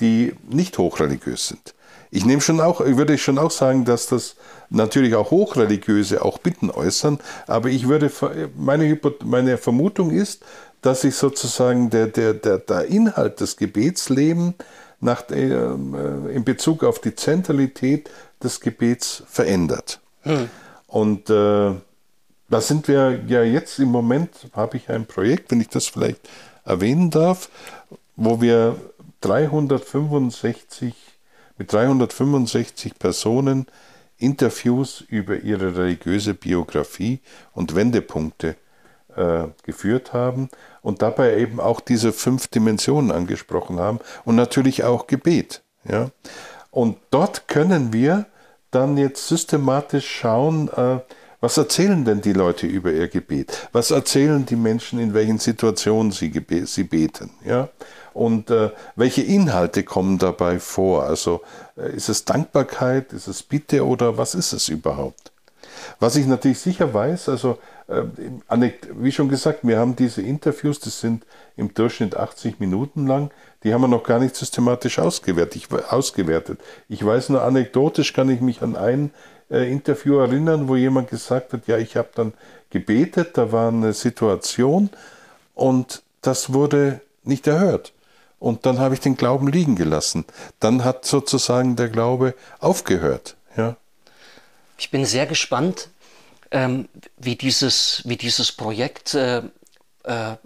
[0.00, 1.74] die nicht hochreligiös sind.
[2.16, 4.36] Ich nehme schon auch, ich würde schon auch sagen, dass das
[4.70, 8.10] natürlich auch Hochreligiöse auch Bitten äußern, aber ich würde,
[8.56, 10.42] meine, meine Vermutung ist,
[10.80, 14.54] dass sich sozusagen der, der, der, der Inhalt des Gebetslebens
[14.98, 18.08] nach, äh, in Bezug auf die Zentralität
[18.42, 20.00] des Gebets verändert.
[20.22, 20.48] Hm.
[20.86, 21.72] Und äh,
[22.48, 26.26] da sind wir ja jetzt im Moment, habe ich ein Projekt, wenn ich das vielleicht
[26.64, 27.50] erwähnen darf,
[28.16, 28.76] wo wir
[29.20, 30.94] 365,
[31.58, 33.66] mit 365 Personen
[34.18, 37.20] Interviews über ihre religiöse Biografie
[37.52, 38.56] und Wendepunkte
[39.14, 40.48] äh, geführt haben
[40.82, 45.62] und dabei eben auch diese fünf Dimensionen angesprochen haben und natürlich auch Gebet.
[45.88, 46.10] Ja?
[46.70, 48.26] Und dort können wir
[48.70, 51.00] dann jetzt systematisch schauen, äh,
[51.40, 53.68] was erzählen denn die Leute über ihr Gebet?
[53.72, 56.32] Was erzählen die Menschen, in welchen Situationen sie,
[56.64, 57.30] sie beten?
[57.44, 57.68] Ja?
[58.16, 61.02] Und äh, welche Inhalte kommen dabei vor?
[61.02, 61.42] Also
[61.76, 65.32] äh, ist es Dankbarkeit, ist es Bitte oder was ist es überhaupt?
[66.00, 68.04] Was ich natürlich sicher weiß, also äh,
[68.94, 71.26] wie schon gesagt, wir haben diese Interviews, das sind
[71.58, 73.30] im Durchschnitt 80 Minuten lang,
[73.62, 75.56] die haben wir noch gar nicht systematisch ausgewertet.
[75.56, 76.58] Ich, ausgewertet.
[76.88, 79.10] ich weiß nur anekdotisch, kann ich mich an ein
[79.50, 82.32] äh, Interview erinnern, wo jemand gesagt hat, ja, ich habe dann
[82.70, 84.88] gebetet, da war eine Situation
[85.54, 87.92] und das wurde nicht erhört.
[88.38, 90.24] Und dann habe ich den Glauben liegen gelassen.
[90.60, 93.36] Dann hat sozusagen der Glaube aufgehört.
[93.56, 93.76] Ja.
[94.78, 95.88] Ich bin sehr gespannt,
[96.50, 99.42] ähm, wie, dieses, wie dieses Projekt äh,
[100.04, 100.36] äh,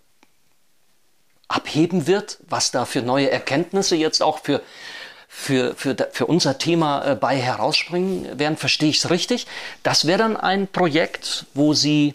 [1.48, 4.62] abheben wird, was da für neue Erkenntnisse jetzt auch für,
[5.29, 8.57] für, für, für unser Thema äh, bei herausspringen werden.
[8.57, 9.46] Verstehe ich es richtig?
[9.83, 12.14] Das wäre dann ein Projekt, wo Sie,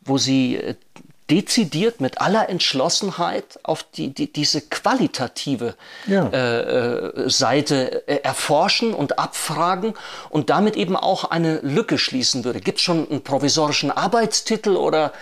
[0.00, 0.74] wo Sie äh,
[1.30, 5.74] dezidiert mit aller Entschlossenheit auf die, die diese qualitative
[6.06, 6.28] ja.
[6.28, 9.94] äh, äh, Seite äh, erforschen und abfragen
[10.30, 12.60] und damit eben auch eine Lücke schließen würde.
[12.60, 15.12] Gibt es schon einen provisorischen Arbeitstitel oder,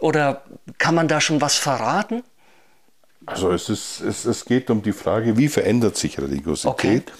[0.00, 0.42] oder
[0.78, 2.22] kann man da schon was verraten?
[3.24, 7.12] Also es, ist, es, es geht um die Frage, wie verändert sich Religiosität okay.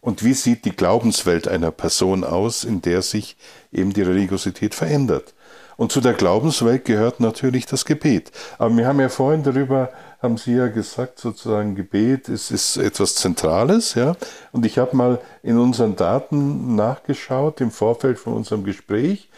[0.00, 3.36] und wie sieht die Glaubenswelt einer Person aus, in der sich
[3.72, 5.34] eben die Religiosität verändert.
[5.76, 8.32] Und zu der Glaubenswelt gehört natürlich das Gebet.
[8.58, 9.90] Aber wir haben ja vorhin darüber,
[10.22, 14.16] haben Sie ja gesagt, sozusagen Gebet ist, ist etwas Zentrales, ja.
[14.52, 19.28] Und ich habe mal in unseren Daten nachgeschaut im Vorfeld von unserem Gespräch,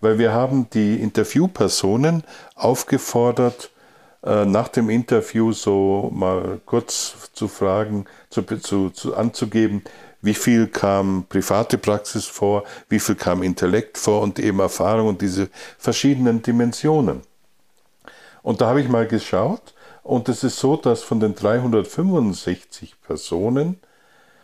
[0.00, 2.22] weil wir haben die Interviewpersonen
[2.54, 3.70] aufgefordert,
[4.22, 9.82] äh, nach dem Interview so mal kurz zu fragen, zu, zu, zu anzugeben,
[10.20, 15.22] wie viel kam private Praxis vor, wie viel kam Intellekt vor und eben Erfahrung und
[15.22, 17.22] diese verschiedenen Dimensionen.
[18.42, 23.78] Und da habe ich mal geschaut und es ist so, dass von den 365 Personen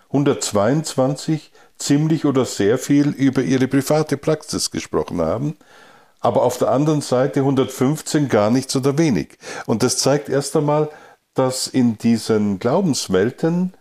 [0.09, 5.57] 122 ziemlich oder sehr viel über ihre private Praxis gesprochen haben,
[6.21, 9.39] aber auf der anderen Seite 115 gar nichts oder wenig.
[9.67, 10.89] Und das zeigt erst einmal,
[11.35, 13.75] dass in diesen Glaubenswelten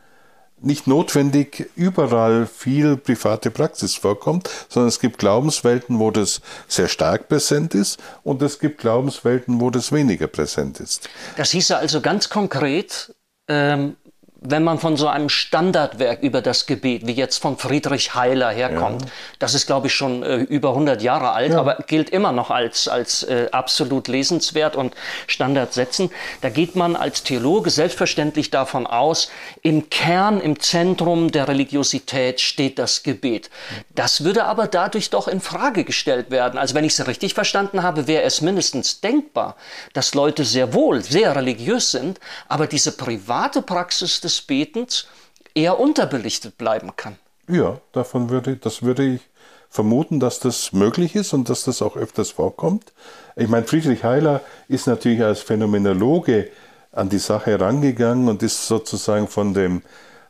[0.63, 7.28] nicht notwendig überall viel private Praxis vorkommt, sondern es gibt Glaubenswelten, wo das sehr stark
[7.28, 11.10] präsent ist und es gibt Glaubenswelten, wo das weniger präsent ist.
[11.38, 13.13] Das hieße also ganz konkret,
[13.47, 13.97] ähm,
[14.46, 19.04] wenn man von so einem Standardwerk über das Gebet, wie jetzt von Friedrich Heiler herkommt,
[19.04, 19.08] ja.
[19.40, 21.60] das ist, glaube ich, schon äh, über 100 Jahre alt, ja.
[21.60, 24.94] aber gilt immer noch als, als äh, absolut lesenswert und
[25.28, 26.12] Standardsetzen.
[26.42, 29.30] Da geht man als Theologe selbstverständlich davon aus,
[29.62, 33.50] im Kern, im Zentrum der Religiosität steht das Gebet.
[33.96, 36.58] Das würde aber dadurch doch in Frage gestellt werden.
[36.58, 39.56] Also wenn ich es richtig verstanden habe, wäre es mindestens denkbar,
[39.94, 45.08] dass Leute sehr wohl sehr religiös sind, aber diese private Praxis des des Betens
[45.56, 47.18] eher unterbelichtet bleiben kann.
[47.48, 49.22] Ja, davon würde, das würde ich
[49.70, 52.94] vermuten, dass das möglich ist und dass das auch öfters vorkommt.
[53.36, 56.50] Ich meine, Friedrich Heiler ist natürlich als Phänomenologe
[56.92, 59.82] an die Sache rangegangen und ist sozusagen von dem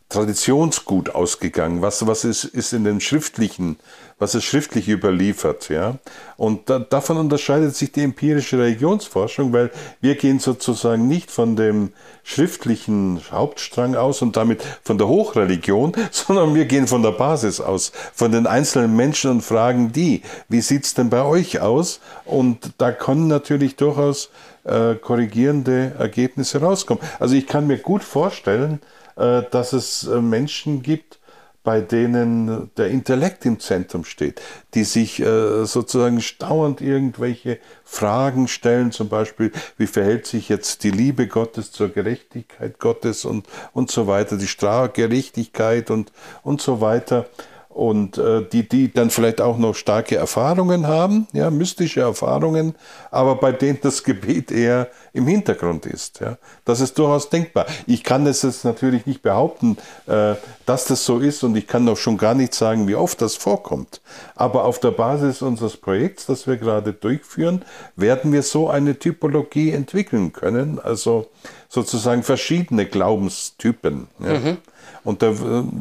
[0.09, 1.81] Traditionsgut ausgegangen.
[1.81, 3.77] Was, was ist, ist in den schriftlichen,
[4.19, 5.95] was ist schriftlich überliefert, ja?
[6.37, 11.93] Und da, davon unterscheidet sich die empirische Religionsforschung, weil wir gehen sozusagen nicht von dem
[12.23, 17.91] schriftlichen Hauptstrang aus und damit von der Hochreligion, sondern wir gehen von der Basis aus,
[18.13, 21.99] von den einzelnen Menschen und fragen die, wie sieht's denn bei euch aus?
[22.25, 24.29] Und da können natürlich durchaus
[24.63, 27.03] äh, korrigierende Ergebnisse rauskommen.
[27.19, 28.79] Also ich kann mir gut vorstellen,
[29.15, 31.19] dass es äh, Menschen gibt,
[31.63, 34.41] bei denen der Intellekt im Zentrum steht,
[34.73, 40.91] die sich äh, sozusagen dauernd irgendwelche Fragen stellen, zum Beispiel, wie verhält sich jetzt die
[40.91, 46.11] Liebe Gottes zur Gerechtigkeit Gottes und, und so weiter, die Strafgerechtigkeit und,
[46.43, 47.27] und so weiter
[47.73, 52.75] und äh, die, die dann vielleicht auch noch starke Erfahrungen haben, ja, mystische Erfahrungen,
[53.09, 56.19] aber bei denen das Gebet eher im Hintergrund ist.
[56.19, 56.37] Ja.
[56.65, 57.65] Das ist durchaus denkbar.
[57.87, 61.89] Ich kann es jetzt natürlich nicht behaupten, äh, dass das so ist und ich kann
[61.89, 64.01] auch schon gar nicht sagen, wie oft das vorkommt.
[64.35, 67.63] Aber auf der Basis unseres Projekts, das wir gerade durchführen,
[67.95, 71.27] werden wir so eine Typologie entwickeln können, also
[71.69, 74.07] sozusagen verschiedene Glaubenstypen.
[74.19, 74.33] Ja.
[74.39, 74.57] Mhm.
[75.03, 75.33] Und da,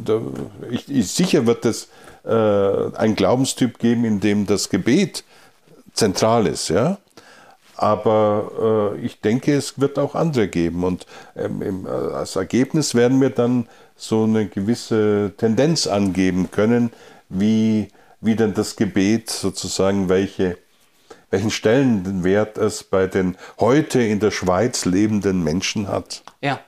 [0.05, 0.21] da
[0.69, 1.87] ich, ich, sicher wird es
[2.25, 5.23] äh, einen Glaubenstyp geben, in dem das Gebet
[5.93, 6.97] zentral ist, ja.
[7.75, 10.83] Aber äh, ich denke, es wird auch andere geben.
[10.83, 11.05] Und
[11.35, 16.91] ähm, im, äh, als Ergebnis werden wir dann so eine gewisse Tendenz angeben können,
[17.29, 17.89] wie,
[18.21, 20.57] wie denn das Gebet sozusagen, welche,
[21.29, 26.23] welchen Stellenwert es bei den heute in der Schweiz lebenden Menschen hat.
[26.41, 26.59] Ja.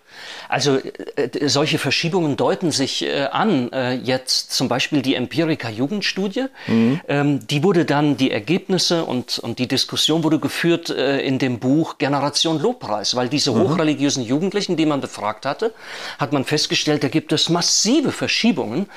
[0.50, 0.78] Also
[1.16, 3.72] äh, solche Verschiebungen deuten sich äh, an.
[3.72, 6.46] Äh, jetzt zum Beispiel die Empirica Jugendstudie.
[6.68, 7.02] Mhm.
[7.08, 11.60] Ähm, die wurde dann, die Ergebnisse und, und die Diskussion wurde geführt äh, in dem
[11.60, 13.62] Buch Generation Lobpreis, weil diese mhm.
[13.62, 15.74] hochreligiösen Jugendlichen, die man befragt hatte,
[16.20, 18.88] hat man festgestellt, da gibt es massive Verschiebungen.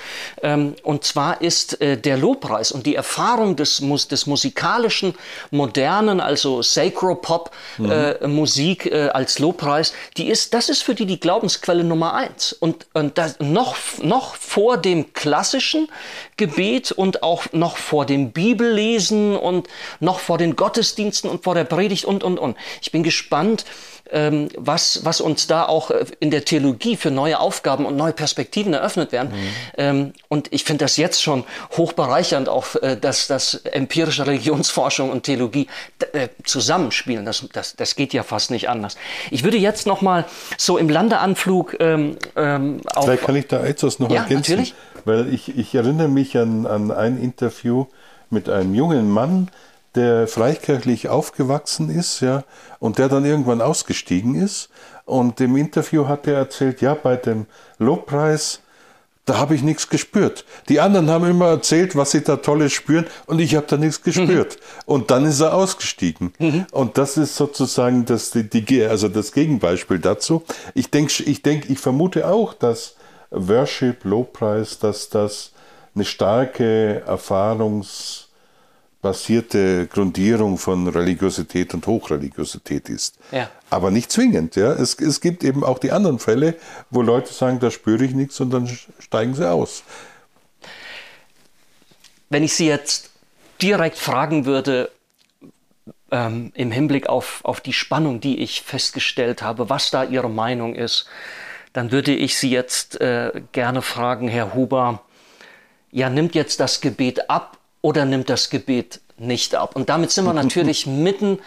[0.43, 5.15] Ähm, und zwar ist äh, der Lobpreis und die Erfahrung des, des musikalischen,
[5.51, 7.91] modernen, also Sacro-Pop mhm.
[7.91, 12.53] Äh, Musik als Lobpreis, die ist, das ist für die die Glaubensquelle Nummer eins.
[12.53, 15.89] Und, und das noch, noch vor dem klassischen
[16.37, 19.67] Gebet und auch noch vor dem Bibellesen und
[19.99, 22.57] noch vor den Gottesdiensten und vor der Predigt und, und, und.
[22.81, 23.65] Ich bin gespannt,
[24.57, 28.73] was, was uns da auch äh, in der Theologie für neue Aufgaben und neue Perspektiven
[28.73, 29.31] eröffnet werden.
[29.31, 29.49] Mhm.
[29.77, 31.45] Ähm, und ich finde das jetzt schon
[31.77, 35.67] hochbereichernd, auch äh, dass, dass empirische Religionsforschung und Theologie
[36.13, 37.25] äh, zusammenspielen.
[37.25, 38.97] Das, das, das geht ja fast nicht anders.
[39.31, 40.25] Ich würde jetzt noch mal
[40.57, 43.05] so im Landeanflug ähm, ähm, auf...
[43.05, 44.53] Vielleicht kann ich da etwas noch ja, ergänzen.
[44.53, 44.75] Natürlich.
[45.05, 47.87] Weil ich, ich erinnere mich an, an ein Interview
[48.31, 49.49] mit einem jungen Mann,
[49.95, 52.45] der freikirchlich aufgewachsen ist, ja,
[52.79, 54.69] und der dann irgendwann ausgestiegen ist.
[55.05, 57.47] Und im Interview hat er erzählt, ja, bei dem
[57.79, 58.61] Lobpreis,
[59.25, 60.45] da habe ich nichts gespürt.
[60.69, 64.03] Die anderen haben immer erzählt, was sie da Tolles spüren, und ich habe da nichts
[64.03, 64.57] gespürt.
[64.57, 64.83] Mhm.
[64.87, 66.33] Und dann ist er ausgestiegen.
[66.39, 66.67] Mhm.
[66.71, 70.45] Und das ist sozusagen das, die, die, also das Gegenbeispiel dazu.
[70.75, 72.97] Ich denke, ich, denk, ich vermute auch, dass
[73.31, 75.53] Worship, Lobpreis, dass das
[75.95, 78.28] eine starke Erfahrungs-
[79.01, 83.19] basierte Grundierung von Religiosität und Hochreligiosität ist.
[83.31, 83.49] Ja.
[83.71, 84.57] Aber nicht zwingend.
[84.57, 84.73] Ja.
[84.73, 86.57] Es, es gibt eben auch die anderen Fälle,
[86.91, 88.69] wo Leute sagen, da spüre ich nichts und dann
[88.99, 89.85] steigen sie aus.
[92.31, 93.11] Wenn ich Sie jetzt
[93.63, 94.91] direkt fragen würde,
[96.11, 100.75] ähm, im Hinblick auf, auf die Spannung, die ich festgestellt habe, was da Ihre Meinung
[100.75, 101.07] ist,
[101.73, 105.03] dann würde ich Sie jetzt äh, gerne fragen, Herr Huber,
[105.91, 109.77] ja, nimmt jetzt das Gebet ab oder nimmt das Gebet nicht ab?
[109.77, 111.39] Und damit sind wir natürlich mitten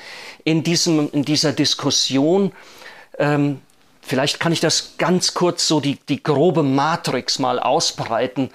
[0.43, 2.51] in, diesem, in dieser Diskussion.
[3.17, 3.61] Ähm,
[4.01, 8.49] vielleicht kann ich das ganz kurz so die, die grobe Matrix mal ausbreiten.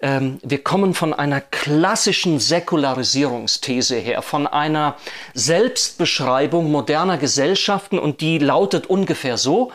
[0.00, 4.96] Ähm, wir kommen von einer klassischen Säkularisierungsthese her, von einer
[5.34, 9.72] Selbstbeschreibung moderner Gesellschaften und die lautet ungefähr so,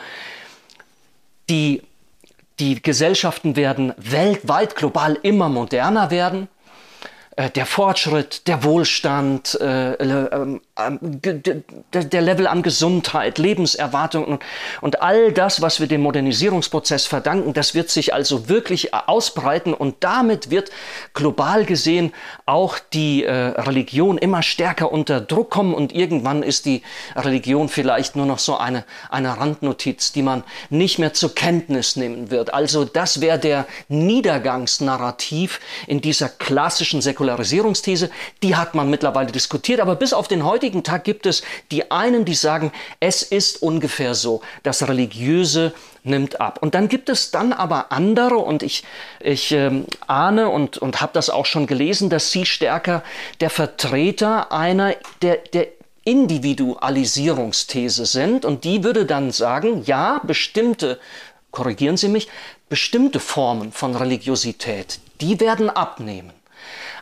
[1.49, 1.83] die,
[2.59, 6.47] die Gesellschaften werden weltweit, global immer moderner werden.
[7.35, 10.59] Äh, der Fortschritt, der Wohlstand, äh, äh,
[11.93, 14.43] der Level an Gesundheit, Lebenserwartung und,
[14.81, 19.95] und all das, was wir dem Modernisierungsprozess verdanken, das wird sich also wirklich ausbreiten und
[20.01, 20.69] damit wird
[21.13, 22.13] global gesehen
[22.45, 26.83] auch die äh, Religion immer stärker unter Druck kommen und irgendwann ist die
[27.15, 32.29] Religion vielleicht nur noch so eine, eine Randnotiz, die man nicht mehr zur Kenntnis nehmen
[32.29, 32.53] wird.
[32.53, 38.09] Also das wäre der Niedergangsnarrativ in dieser klassischen Säkularisierung Säkularisierungsthese,
[38.41, 42.25] die hat man mittlerweile diskutiert, aber bis auf den heutigen Tag gibt es die einen,
[42.25, 46.59] die sagen, es ist ungefähr so, das Religiöse nimmt ab.
[46.61, 48.83] Und dann gibt es dann aber andere, und ich,
[49.21, 53.03] ich ähm, ahne und, und habe das auch schon gelesen, dass sie stärker
[53.39, 55.67] der Vertreter einer der, der
[56.03, 58.43] Individualisierungsthese sind.
[58.43, 60.99] Und die würde dann sagen, ja, bestimmte,
[61.51, 62.27] korrigieren Sie mich,
[62.67, 66.33] bestimmte Formen von Religiosität, die werden abnehmen.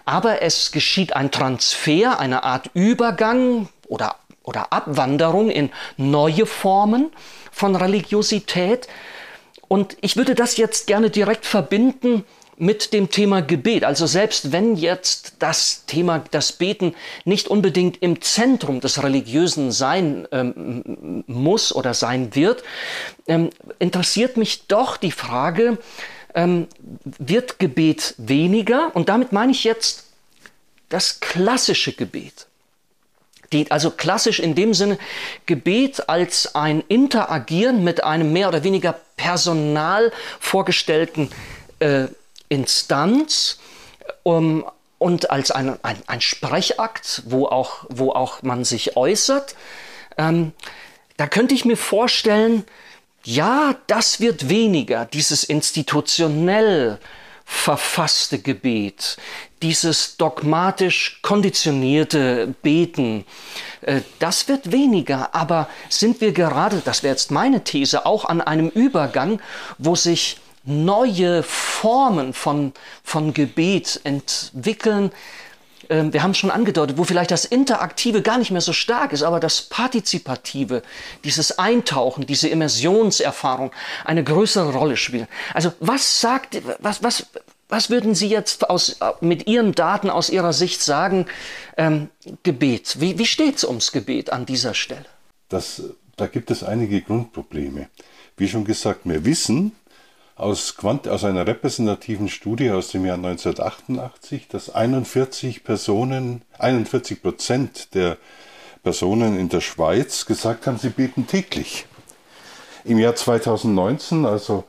[0.06, 7.12] Aber es geschieht ein Transfer, eine Art Übergang oder, oder Abwanderung in neue Formen
[7.52, 8.88] von Religiosität.
[9.68, 12.26] Und ich würde das jetzt gerne direkt verbinden
[12.62, 13.84] mit dem Thema Gebet.
[13.84, 16.94] Also selbst wenn jetzt das Thema, das Beten
[17.26, 22.64] nicht unbedingt im Zentrum des Religiösen sein ähm, muss oder sein wird,
[23.28, 23.50] ähm,
[23.80, 25.80] interessiert mich doch die Frage,
[26.34, 26.68] ähm,
[27.04, 28.92] wird Gebet weniger?
[28.96, 30.06] Und damit meine ich jetzt
[30.90, 32.48] das klassische Gebet.
[33.52, 34.98] Die, also klassisch in dem Sinne
[35.46, 41.30] Gebet als ein Interagieren mit einem mehr oder weniger personal vorgestellten
[41.80, 42.06] äh,
[42.48, 43.60] Instanz
[44.24, 44.66] um,
[45.00, 49.56] und als ein, ein, ein, Sprechakt, wo auch, wo auch man sich äußert.
[50.18, 50.54] Ähm,
[51.18, 52.66] da könnte ich mir vorstellen,
[53.24, 57.00] ja, das wird weniger, dieses institutionell
[57.46, 59.18] verfasste Gebet,
[59.62, 63.26] dieses dogmatisch konditionierte Beten,
[63.82, 65.36] äh, das wird weniger.
[65.36, 69.42] Aber sind wir gerade, das wäre jetzt meine These, auch an einem Übergang,
[69.78, 75.12] wo sich neue Formen von, von Gebet entwickeln,
[75.92, 79.24] ähm, wir haben schon angedeutet, wo vielleicht das Interaktive gar nicht mehr so stark ist,
[79.24, 80.82] aber das Partizipative,
[81.26, 83.72] dieses Eintauchen, diese Immersionserfahrung
[84.06, 85.28] eine größere Rolle spielen.
[85.54, 87.28] Also was sagt, was, was,
[87.68, 91.26] was würden Sie jetzt aus, mit Ihren Daten aus Ihrer Sicht sagen,
[91.78, 92.10] ähm,
[92.44, 93.02] Gebet?
[93.02, 95.06] Wie, wie steht es ums Gebet an dieser Stelle?
[95.50, 95.84] Das,
[96.16, 97.90] da gibt es einige Grundprobleme.
[98.38, 99.74] Wie schon gesagt, wir wissen,
[100.42, 107.94] aus, Quant aus einer repräsentativen Studie aus dem Jahr 1988, dass 41 Personen, 41 Prozent
[107.94, 108.18] der
[108.84, 111.86] Personen in der Schweiz gesagt haben, sie beten täglich.
[112.84, 114.64] Im Jahr 2019, also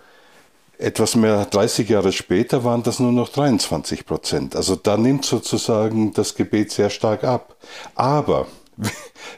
[0.77, 4.55] etwas mehr 30 Jahre später, waren das nur noch 23 Prozent.
[4.55, 7.57] Also da nimmt sozusagen das Gebet sehr stark ab.
[7.95, 8.47] Aber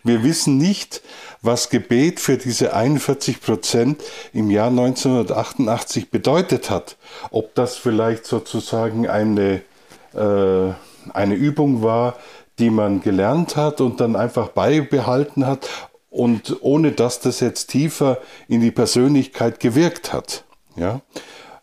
[0.02, 1.02] wir wissen nicht,
[1.42, 6.96] was Gebet für diese 41 Prozent im Jahr 1988 bedeutet hat.
[7.30, 9.62] Ob das vielleicht sozusagen eine,
[10.14, 10.72] äh,
[11.12, 12.16] eine Übung war,
[12.58, 15.68] die man gelernt hat und dann einfach beibehalten hat
[16.08, 18.18] und ohne dass das jetzt tiefer
[18.48, 20.44] in die Persönlichkeit gewirkt hat.
[20.76, 21.00] Ja?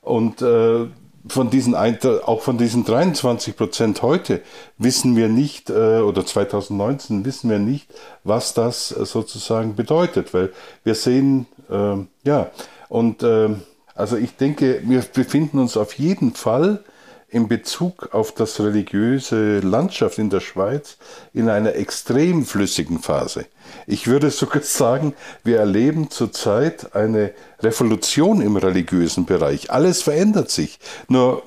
[0.01, 0.87] Und äh,
[1.27, 4.41] von diesen, auch von diesen 23 Prozent heute
[4.77, 7.87] wissen wir nicht, äh, oder 2019 wissen wir nicht,
[8.23, 10.51] was das äh, sozusagen bedeutet, weil
[10.83, 12.49] wir sehen, ähm, ja,
[12.89, 13.61] und ähm,
[13.95, 16.83] also ich denke, wir befinden uns auf jeden Fall
[17.31, 20.97] in Bezug auf das religiöse Landschaft in der Schweiz
[21.33, 23.45] in einer extrem flüssigen Phase.
[23.87, 29.71] Ich würde sogar sagen, wir erleben zurzeit eine Revolution im religiösen Bereich.
[29.71, 30.77] Alles verändert sich.
[31.07, 31.43] Nur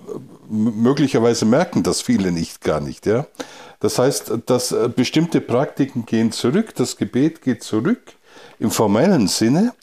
[0.48, 3.26] möglicherweise merken das viele nicht gar nicht, ja.
[3.80, 8.00] Das heißt, dass äh, bestimmte Praktiken gehen zurück, das Gebet geht zurück
[8.58, 9.74] im formellen Sinne,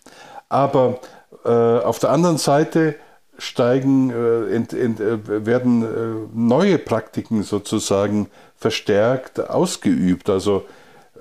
[0.50, 1.00] aber
[1.46, 2.96] äh, auf der anderen Seite
[3.42, 5.88] steigen, äh, ent, ent, äh, werden äh,
[6.34, 10.30] neue Praktiken sozusagen verstärkt ausgeübt.
[10.30, 10.66] Also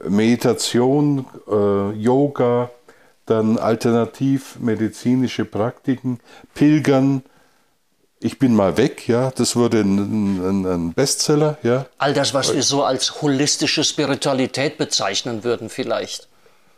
[0.06, 2.70] Meditation, Yoga,
[3.26, 6.20] dann alternativmedizinische Praktiken,
[6.54, 7.22] Pilgern.
[8.18, 11.84] Ich bin mal weg, ja, das wurde ein, ein, ein Bestseller, ja.
[11.98, 16.28] All das, was wir so als holistische Spiritualität bezeichnen würden, vielleicht.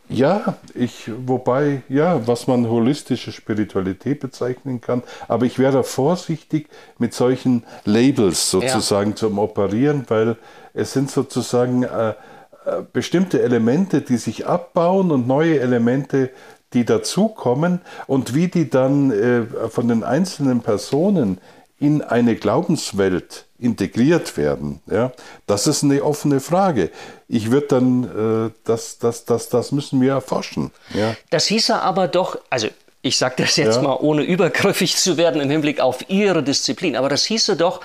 [0.09, 7.13] Ja, ich, wobei, ja, was man holistische Spiritualität bezeichnen kann, aber ich wäre vorsichtig mit
[7.13, 9.15] solchen Labels sozusagen ja.
[9.15, 10.35] zum Operieren, weil
[10.73, 16.29] es sind sozusagen äh, äh, bestimmte Elemente, die sich abbauen und neue Elemente,
[16.73, 21.39] die dazukommen und wie die dann äh, von den einzelnen Personen
[21.79, 24.81] in eine Glaubenswelt integriert werden?
[24.89, 25.11] Ja,
[25.47, 26.91] das ist eine offene Frage.
[27.27, 28.03] Ich würde dann,
[28.47, 30.71] äh, das, das, das, das müssen wir erforschen.
[30.93, 31.15] Ja.
[31.29, 32.67] Das hieße aber doch, also
[33.01, 33.81] ich sage das jetzt ja.
[33.81, 37.81] mal, ohne übergriffig zu werden im Hinblick auf Ihre Disziplin, aber das hieße doch,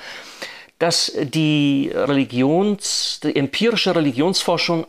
[0.78, 4.86] dass die Religions, die empirische Religionsforschung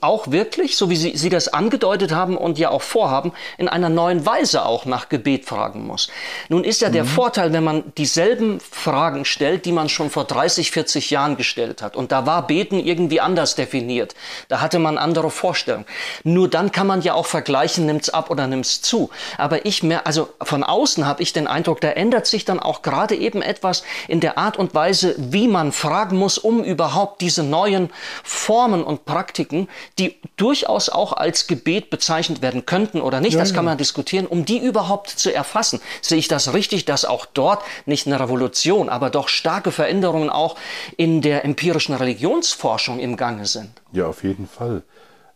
[0.00, 3.88] auch wirklich, so wie Sie, Sie das angedeutet haben und ja auch vorhaben, in einer
[3.88, 6.08] neuen Weise auch nach Gebet fragen muss.
[6.48, 6.92] Nun ist ja mhm.
[6.92, 11.82] der Vorteil, wenn man dieselben Fragen stellt, die man schon vor 30, 40 Jahren gestellt
[11.82, 11.96] hat.
[11.96, 14.14] Und da war Beten irgendwie anders definiert.
[14.48, 15.86] Da hatte man andere Vorstellungen.
[16.24, 19.10] Nur dann kann man ja auch vergleichen, nimmt's ab oder nimmt's zu.
[19.38, 22.82] Aber ich mehr, also von außen habe ich den Eindruck, da ändert sich dann auch
[22.82, 27.42] gerade eben etwas in der Art und Weise, wie man fragen muss, um überhaupt diese
[27.42, 27.90] neuen
[28.22, 29.68] Formen und Praktiken,
[29.98, 34.26] die durchaus auch als Gebet bezeichnet werden könnten oder nicht, ja, das kann man diskutieren,
[34.26, 35.80] um die überhaupt zu erfassen.
[36.02, 40.56] Sehe ich das richtig, dass auch dort nicht eine Revolution, aber doch starke Veränderungen auch
[40.96, 43.70] in der empirischen Religionsforschung im Gange sind?
[43.92, 44.82] Ja, auf jeden Fall.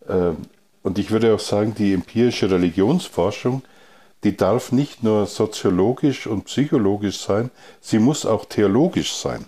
[0.09, 0.37] Ähm,
[0.83, 3.63] und ich würde auch sagen, die empirische Religionsforschung,
[4.25, 7.51] die darf nicht nur soziologisch und psychologisch sein,
[7.81, 9.47] sie muss auch theologisch sein.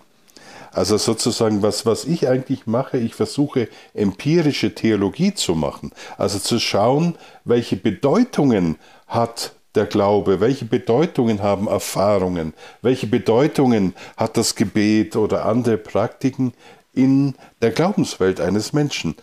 [0.73, 5.91] Also sozusagen, was, was ich eigentlich mache, ich versuche empirische Theologie zu machen.
[6.17, 7.15] Also zu schauen,
[7.45, 15.45] welche Bedeutungen hat der Glaube, welche Bedeutungen haben Erfahrungen, welche Bedeutungen hat das Gebet oder
[15.45, 16.53] andere Praktiken
[16.93, 19.15] in der Glaubenswelt eines Menschen.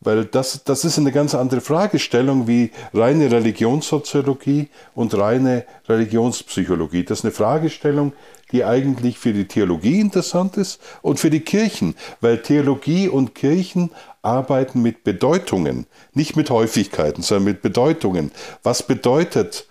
[0.00, 7.04] Weil das, das ist eine ganz andere Fragestellung wie reine Religionssoziologie und reine Religionspsychologie.
[7.04, 8.12] Das ist eine Fragestellung,
[8.52, 13.90] die eigentlich für die Theologie interessant ist und für die Kirchen, weil Theologie und Kirchen
[14.22, 18.30] arbeiten mit Bedeutungen, nicht mit Häufigkeiten, sondern mit Bedeutungen.
[18.62, 19.66] Was bedeutet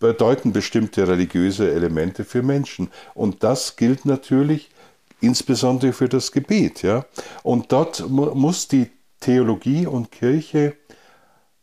[0.00, 2.88] bedeuten bestimmte religiöse Elemente für Menschen?
[3.14, 4.70] Und das gilt natürlich
[5.20, 7.04] insbesondere für das Gebet, ja.
[7.44, 10.74] Und dort mu muss die Theologie und Kirche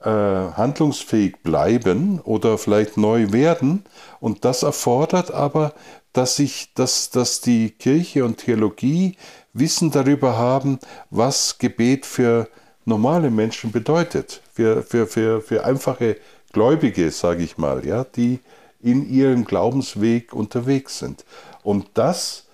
[0.06, 3.84] handlungsfähig bleiben oder vielleicht neu werden.
[4.20, 5.74] Und das erfordert aber
[6.14, 9.16] dass, sich, dass, dass die Kirche und Theologie
[9.54, 10.80] Wissen darüber haben,
[11.10, 12.47] was Gebet für
[12.86, 16.18] normale Menschen bedeutet, für, für, für, für einfache
[16.52, 18.39] Gläubige, sage ich mal, ja, die
[18.82, 21.26] in ihrem Glaubensweg unterwegs sind.
[21.64, 22.47] Und das,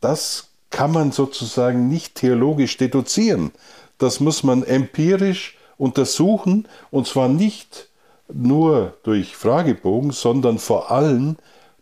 [0.00, 3.52] das kann man sozusagen nicht theologisch deduzieren.
[3.96, 7.88] Das muss man empirisch untersuchen und zwar nicht
[8.32, 11.36] nur durch Fragebogen, sondern vor allem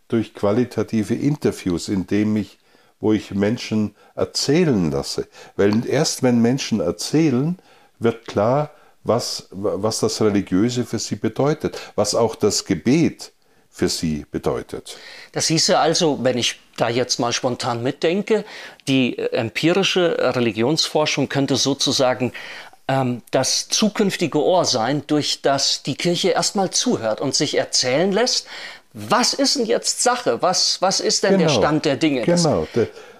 [0.07, 2.59] durch qualitative Interviews, indem ich,
[2.99, 5.27] wo ich Menschen erzählen lasse.
[5.55, 7.57] Weil erst wenn Menschen erzählen,
[7.99, 8.71] wird klar,
[9.03, 13.31] was, was das Religiöse für sie bedeutet, was auch das Gebet
[13.69, 14.97] für sie bedeutet.
[15.31, 18.45] Das hieße also, wenn ich da jetzt mal spontan mitdenke,
[18.87, 22.33] die empirische Religionsforschung könnte sozusagen
[22.85, 28.45] das zukünftige Ohr sein, durch das die Kirche erstmal zuhört und sich erzählen lässt,
[28.93, 30.41] was ist denn jetzt Sache?
[30.41, 32.21] Was, was ist denn genau, der Stand der Dinge?
[32.23, 32.67] Genau,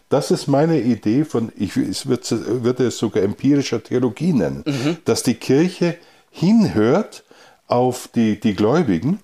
[0.10, 4.98] das ist meine Idee von, ich würde es sogar empirischer Theologie nennen, mhm.
[5.06, 5.98] dass die Kirche
[6.30, 7.24] hinhört
[7.68, 9.20] auf die, die Gläubigen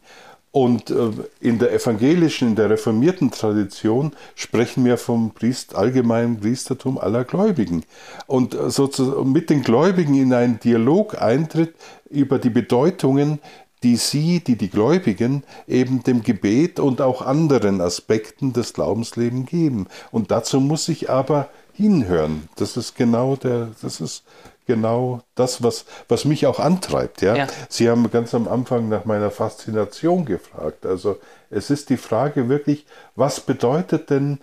[0.52, 6.98] und äh, in der evangelischen, in der reformierten Tradition sprechen wir vom Priest, allgemeinen Priestertum
[6.98, 7.84] aller Gläubigen.
[8.26, 11.76] Und äh, sozusagen mit den Gläubigen in einen Dialog eintritt
[12.10, 13.40] über die Bedeutungen
[13.84, 19.88] die sie, die die Gläubigen, eben dem Gebet und auch anderen Aspekten des Glaubenslebens geben.
[20.12, 22.50] Und dazu muss ich aber hinhören.
[22.58, 24.24] Das ist genau der, das ist
[24.70, 27.24] genau das, was, was mich auch antreibt.
[27.24, 27.36] Ja?
[27.36, 27.48] ja?
[27.70, 30.86] Sie haben ganz am Anfang nach meiner Faszination gefragt.
[30.86, 31.18] Also
[31.50, 34.38] es ist die Frage wirklich, was bedeutet denn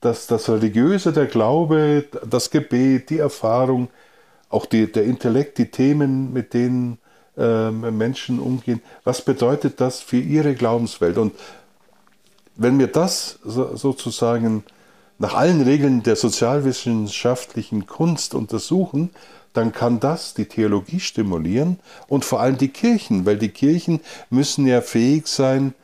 [0.00, 3.88] das, das Religiöse, der Glaube, das Gebet, die Erfahrung,
[4.48, 6.98] auch die, der Intellekt, die Themen, mit denen
[7.36, 8.80] äh, Menschen umgehen.
[9.02, 11.18] Was bedeutet das für ihre Glaubenswelt?
[11.18, 11.32] Und
[12.54, 14.62] wenn wir das so, sozusagen
[15.18, 19.10] nach allen Regeln der sozialwissenschaftlichen Kunst untersuchen,
[19.54, 24.66] dann kann das die Theologie stimulieren und vor allem die Kirchen, weil die Kirchen müssen
[24.66, 25.74] ja fähig sein,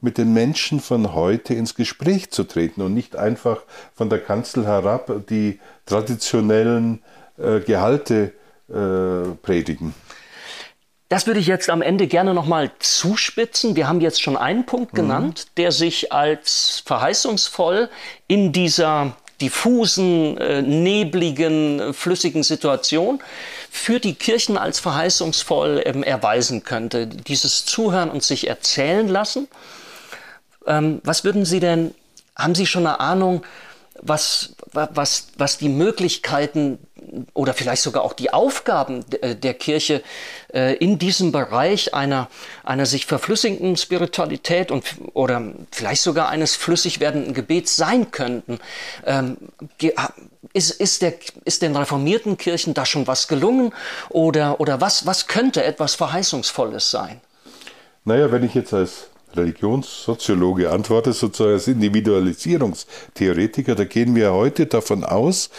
[0.00, 3.62] mit den Menschen von heute ins Gespräch zu treten und nicht einfach
[3.94, 7.02] von der Kanzel herab die traditionellen
[7.36, 8.32] äh, Gehalte
[8.68, 9.94] äh, predigen.
[11.08, 13.76] Das würde ich jetzt am Ende gerne nochmal zuspitzen.
[13.76, 14.96] Wir haben jetzt schon einen Punkt mhm.
[14.98, 17.88] genannt, der sich als verheißungsvoll
[18.26, 23.20] in dieser diffusen, äh, nebligen, flüssigen Situation
[23.70, 27.06] für die Kirchen als verheißungsvoll ähm, erweisen könnte.
[27.06, 29.48] Dieses Zuhören und sich erzählen lassen.
[30.66, 31.94] Ähm, was würden Sie denn,
[32.36, 33.42] haben Sie schon eine Ahnung,
[34.00, 36.78] was, was, was die Möglichkeiten
[37.34, 40.02] oder vielleicht sogar auch die Aufgaben äh, der Kirche
[40.52, 42.28] äh, in diesem Bereich einer,
[42.64, 44.84] einer sich verflüssigenden Spiritualität und,
[45.14, 48.58] oder vielleicht sogar eines flüssig werdenden Gebets sein könnten.
[49.06, 49.36] Ähm,
[50.52, 53.72] ist, ist, der, ist den reformierten Kirchen da schon was gelungen
[54.08, 57.20] oder, oder was, was könnte etwas Verheißungsvolles sein?
[58.04, 65.04] Naja, wenn ich jetzt als Religionssoziologe antworte, sozusagen als Individualisierungstheoretiker, da gehen wir heute davon
[65.04, 65.50] aus,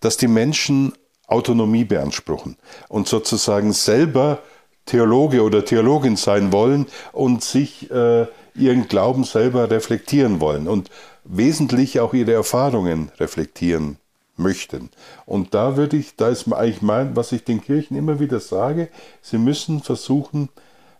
[0.00, 0.92] dass die Menschen
[1.26, 2.56] Autonomie beanspruchen
[2.88, 4.40] und sozusagen selber
[4.86, 10.90] Theologe oder Theologin sein wollen und sich äh, ihren Glauben selber reflektieren wollen und
[11.24, 13.98] wesentlich auch ihre Erfahrungen reflektieren
[14.36, 14.90] möchten.
[15.26, 18.88] Und da würde ich, da ist eigentlich mein, was ich den Kirchen immer wieder sage,
[19.22, 20.48] sie müssen versuchen,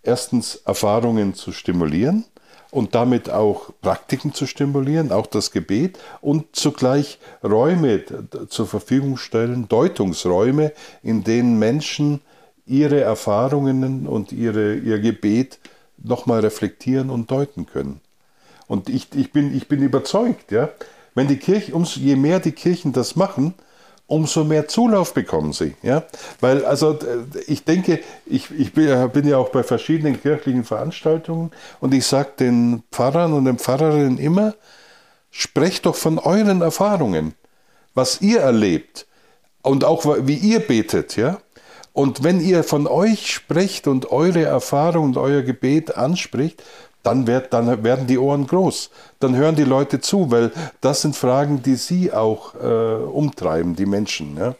[0.02, 2.24] erstens Erfahrungen zu stimulieren
[2.70, 8.04] und damit auch Praktiken zu stimulieren, auch das Gebet und zugleich Räume
[8.48, 12.20] zur Verfügung stellen, Deutungsräume, in denen Menschen
[12.66, 15.58] ihre Erfahrungen und ihre, ihr Gebet
[15.98, 18.00] nochmal reflektieren und deuten können.
[18.68, 20.68] Und ich, ich, bin, ich bin überzeugt, ja,
[21.16, 23.54] wenn die Kirche, umso je mehr die Kirchen das machen,
[24.10, 25.74] umso mehr Zulauf bekommen sie.
[25.82, 26.04] Ja?
[26.40, 26.98] Weil, also,
[27.46, 32.82] ich denke, ich, ich bin ja auch bei verschiedenen kirchlichen Veranstaltungen und ich sage den
[32.90, 34.54] Pfarrern und den Pfarrerinnen immer,
[35.30, 37.34] sprecht doch von euren Erfahrungen,
[37.94, 39.06] was ihr erlebt
[39.62, 41.38] und auch wie ihr betet, ja.
[41.92, 46.62] Und wenn ihr von euch sprecht und eure Erfahrung und euer Gebet anspricht,
[47.02, 48.90] dann, wird, dann werden die Ohren groß.
[49.18, 53.86] Dann hören die Leute zu, weil das sind Fragen, die sie auch äh, umtreiben, die
[53.86, 54.36] Menschen.
[54.36, 54.54] Ja?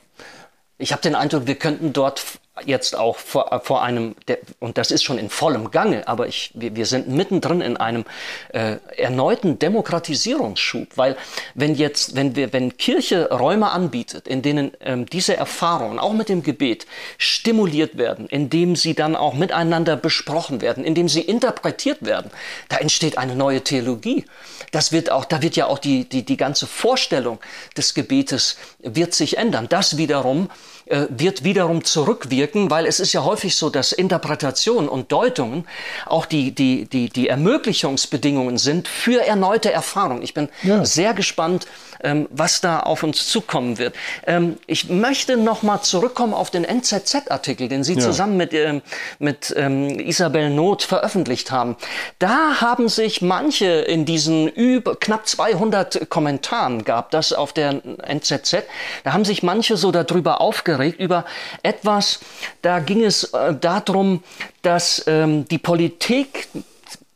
[0.78, 2.22] Ich habe den Eindruck, wir könnten dort
[2.66, 6.50] jetzt auch vor, vor einem, der, und das ist schon in vollem Gange, aber ich,
[6.54, 8.04] wir, wir sind mittendrin in einem
[8.52, 11.16] äh, erneuten Demokratisierungsschub, weil
[11.54, 16.28] wenn jetzt, wenn wir, wenn Kirche Räume anbietet, in denen ähm, diese Erfahrungen auch mit
[16.28, 16.86] dem Gebet
[17.18, 22.30] stimuliert werden, indem sie dann auch miteinander besprochen werden, indem sie interpretiert werden,
[22.68, 24.24] da entsteht eine neue Theologie.
[24.72, 27.38] Das wird auch, da wird ja auch die, die, die ganze Vorstellung
[27.76, 29.66] des Gebetes wird sich ändern.
[29.68, 30.50] Das wiederum
[30.90, 35.64] äh, wird wiederum zurückwirken, weil es ist ja häufig so, dass Interpretationen und Deutungen
[36.04, 40.22] auch die, die, die, die Ermöglichungsbedingungen sind für erneute Erfahrungen.
[40.22, 40.84] Ich bin ja.
[40.84, 41.68] sehr gespannt,
[42.02, 43.94] ähm, was da auf uns zukommen wird.
[44.26, 48.00] Ähm, ich möchte noch mal zurückkommen auf den NZZ-Artikel, den Sie ja.
[48.00, 48.82] zusammen mit, ähm,
[49.20, 51.76] mit Isabel Not veröffentlicht haben.
[52.18, 58.64] Da haben sich manche in diesen über knapp 200 Kommentaren gab das auf der NZZ,
[59.04, 61.24] da haben sich manche so darüber aufgeregt, aufgeregt über
[61.62, 62.20] etwas,
[62.62, 64.22] da ging es äh, darum,
[64.62, 66.48] dass ähm, die Politik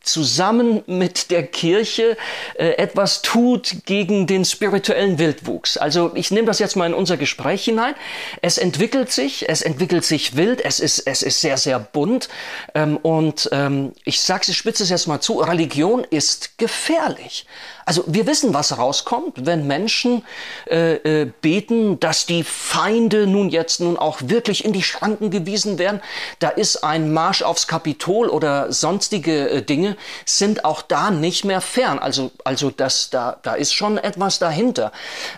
[0.02, 2.18] zusammen mit der Kirche
[2.58, 5.78] äh, etwas tut gegen den spirituellen Wildwuchs.
[5.78, 7.94] Also ich nehme das jetzt mal in unser Gespräch hinein.
[8.42, 12.28] Es entwickelt sich, es entwickelt sich wild, es ist, es ist sehr, sehr bunt.
[12.74, 17.46] Ähm, und ähm, ich sage es, spitze es jetzt mal zu, Religion ist gefährlich.
[17.84, 20.24] Also wir wissen, was rauskommt, wenn Menschen
[20.68, 25.78] äh, äh, beten, dass die Feinde nun jetzt nun auch wirklich in die Schranken gewiesen
[25.78, 26.00] werden.
[26.38, 31.60] Da ist ein Marsch aufs Kapitol oder sonstige äh, Dinge sind auch da nicht mehr
[31.60, 31.98] fern.
[31.98, 34.92] Also also das da da ist schon etwas dahinter.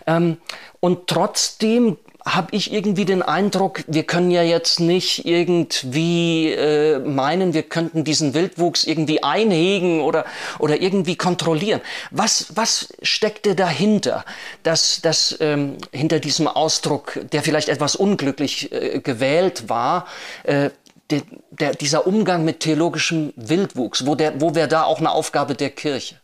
[0.06, 0.38] Ähm,
[0.80, 1.96] und trotzdem
[2.26, 8.02] habe ich irgendwie den Eindruck, wir können ja jetzt nicht irgendwie äh, meinen, wir könnten
[8.02, 10.24] diesen Wildwuchs irgendwie einhegen oder,
[10.58, 11.80] oder irgendwie kontrollieren.
[12.10, 14.24] Was, was steckte dahinter,
[14.64, 20.08] dass, dass ähm, hinter diesem Ausdruck, der vielleicht etwas unglücklich äh, gewählt war,
[20.42, 20.70] äh,
[21.10, 25.70] der, der, dieser Umgang mit theologischem Wildwuchs, wo, wo wäre da auch eine Aufgabe der
[25.70, 26.16] Kirche?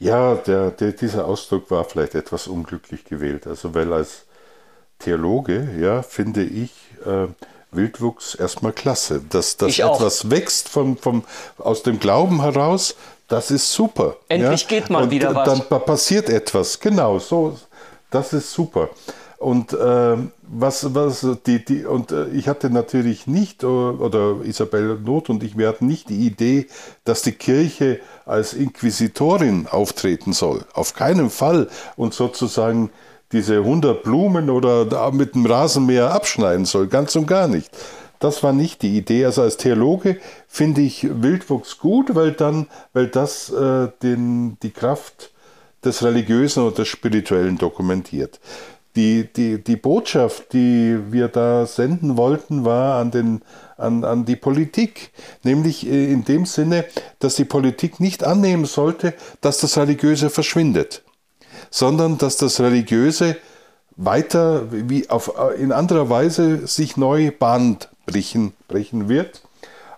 [0.00, 3.46] Ja, der, der, dieser Ausdruck war vielleicht etwas unglücklich gewählt.
[3.46, 4.24] Also weil als
[5.02, 6.70] Theologe, ja, finde ich
[7.04, 7.28] äh,
[7.72, 9.22] Wildwuchs erstmal klasse.
[9.28, 11.24] Dass, dass etwas wächst vom, vom,
[11.58, 12.94] aus dem Glauben heraus,
[13.28, 14.16] das ist super.
[14.28, 14.68] Endlich ja?
[14.68, 15.48] geht mal und wieder was.
[15.48, 17.58] Dann passiert etwas, genau, so,
[18.10, 18.90] das ist super.
[19.38, 25.30] Und äh, was, was die, die, und äh, ich hatte natürlich nicht, oder Isabel Not
[25.30, 26.68] und ich, wir hatten nicht die Idee,
[27.04, 30.64] dass die Kirche als Inquisitorin auftreten soll.
[30.74, 31.68] Auf keinen Fall.
[31.96, 32.90] Und sozusagen
[33.32, 36.86] diese 100 Blumen oder mit dem Rasenmäher abschneiden soll.
[36.86, 37.70] Ganz und gar nicht.
[38.22, 39.24] Das war nicht die Idee.
[39.24, 45.32] Also als Theologe finde ich Wildwuchs gut, weil dann, weil das äh, den, die Kraft
[45.84, 48.38] des Religiösen oder des Spirituellen dokumentiert.
[48.94, 53.42] Die, die, die Botschaft, die wir da senden wollten, war an, den,
[53.76, 55.10] an, an die Politik.
[55.42, 56.84] Nämlich äh, in dem Sinne,
[57.18, 61.02] dass die Politik nicht annehmen sollte, dass das Religiöse verschwindet
[61.72, 63.36] sondern dass das Religiöse
[63.96, 69.42] weiter, wie auf, in anderer Weise sich neu Bahn brechen, brechen wird.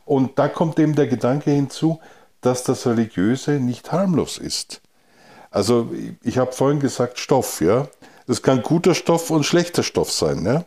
[0.06, 2.00] Und da kommt eben der Gedanke hinzu,
[2.40, 4.80] dass das Religiöse nicht harmlos ist.
[5.50, 5.90] Also
[6.22, 7.88] ich habe vorhin gesagt Stoff, ja.
[8.26, 10.46] Das kann guter Stoff und schlechter Stoff sein.
[10.46, 10.64] Ja?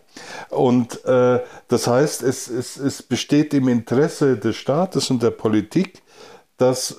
[0.49, 1.39] Und äh,
[1.69, 6.03] das heißt, es, es, es besteht im Interesse des Staates und der Politik,
[6.57, 6.95] dass äh,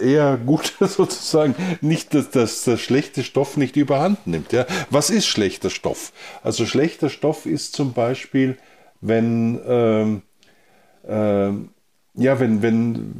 [0.00, 4.52] eher gut sozusagen nicht, dass das, das schlechte Stoff nicht überhand nimmt.
[4.52, 4.66] Ja?
[4.90, 6.12] Was ist schlechter Stoff?
[6.42, 8.56] Also schlechter Stoff ist zum Beispiel,
[9.00, 10.22] wenn, ähm,
[11.06, 11.70] ähm,
[12.14, 13.14] ja, wenn, wenn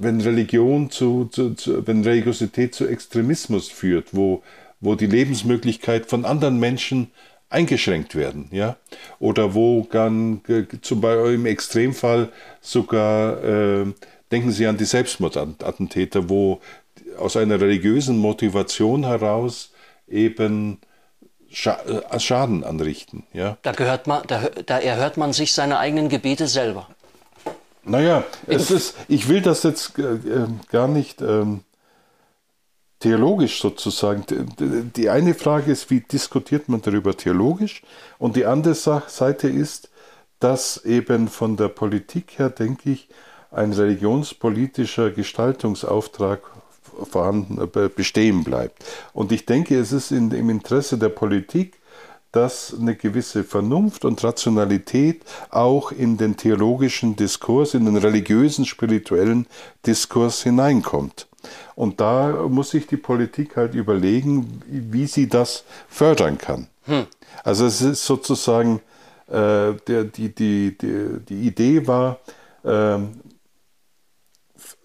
[0.00, 4.42] wenn Religion zu, zu, zu, wenn Religiosität zu Extremismus führt, wo,
[4.80, 7.10] wo die Lebensmöglichkeit von anderen Menschen
[7.50, 8.76] eingeschränkt werden, ja,
[9.18, 10.42] oder wo dann
[10.82, 12.28] zum Beispiel im Extremfall
[12.60, 13.86] sogar äh,
[14.30, 16.60] denken Sie an die Selbstmordattentäter, wo
[17.18, 19.72] aus einer religiösen Motivation heraus
[20.06, 20.78] eben
[21.50, 23.56] äh, Schaden anrichten, ja.
[23.62, 26.88] Da gehört man, da, da erhört man sich seine eigenen Gebete selber.
[27.84, 31.62] Naja, es ist, ich will das jetzt äh, ähm, gar nicht ähm,
[33.00, 34.24] theologisch sozusagen.
[34.94, 37.82] Die eine Frage ist, wie diskutiert man darüber theologisch?
[38.18, 39.88] Und die andere Seite ist,
[40.40, 43.08] dass eben von der Politik her, denke ich,
[43.50, 46.40] ein religionspolitischer Gestaltungsauftrag
[47.10, 48.84] vorhanden, äh, bestehen bleibt.
[49.12, 51.78] Und ich denke, es ist in, im Interesse der Politik,
[52.32, 59.46] dass eine gewisse Vernunft und Rationalität auch in den theologischen Diskurs, in den religiösen, spirituellen
[59.86, 61.26] Diskurs hineinkommt.
[61.74, 66.66] Und da muss sich die Politik halt überlegen, wie sie das fördern kann.
[66.84, 67.06] Hm.
[67.44, 68.80] Also es ist sozusagen,
[69.28, 72.18] äh, der, die, die, die, die Idee war,
[72.64, 73.20] ähm,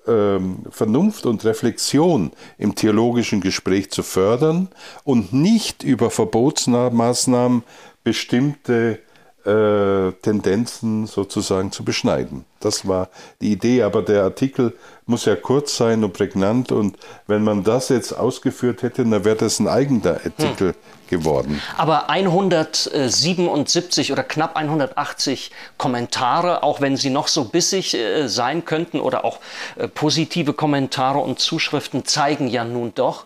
[0.08, 4.70] ähm, Vernunft und Reflexion im theologischen Gespräch zu fördern
[5.04, 7.64] und nicht über Verbotsmaßnahmen
[8.04, 9.00] bestimmte
[9.46, 12.46] äh, Tendenzen sozusagen zu beschneiden.
[12.60, 13.10] Das war
[13.42, 14.74] die Idee, aber der Artikel
[15.06, 19.36] muss ja kurz sein und prägnant und wenn man das jetzt ausgeführt hätte, dann wäre
[19.36, 20.76] das ein eigener Artikel hm.
[21.10, 21.62] geworden.
[21.78, 29.02] Aber 177 oder knapp 180 Kommentare, auch wenn sie noch so bissig äh, sein könnten
[29.02, 29.40] oder auch
[29.76, 33.26] äh, positive Kommentare und Zuschriften zeigen ja nun doch,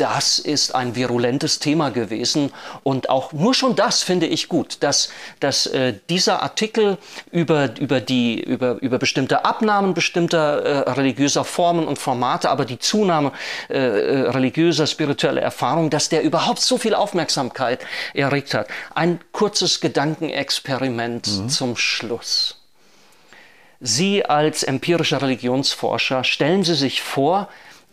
[0.00, 2.52] das ist ein virulentes Thema gewesen.
[2.82, 6.98] Und auch nur schon das finde ich gut, dass, dass äh, dieser Artikel
[7.30, 12.78] über, über, die, über, über bestimmte Abnahmen bestimmter äh, religiöser Formen und Formate, aber die
[12.78, 13.32] Zunahme
[13.68, 17.84] äh, äh religiöser, spiritueller Erfahrung, dass der überhaupt so viel Aufmerksamkeit
[18.14, 18.68] erregt hat.
[18.94, 21.48] Ein kurzes Gedankenexperiment mhm.
[21.48, 22.58] zum Schluss.
[23.80, 27.48] Sie als empirischer Religionsforscher, stellen Sie sich vor,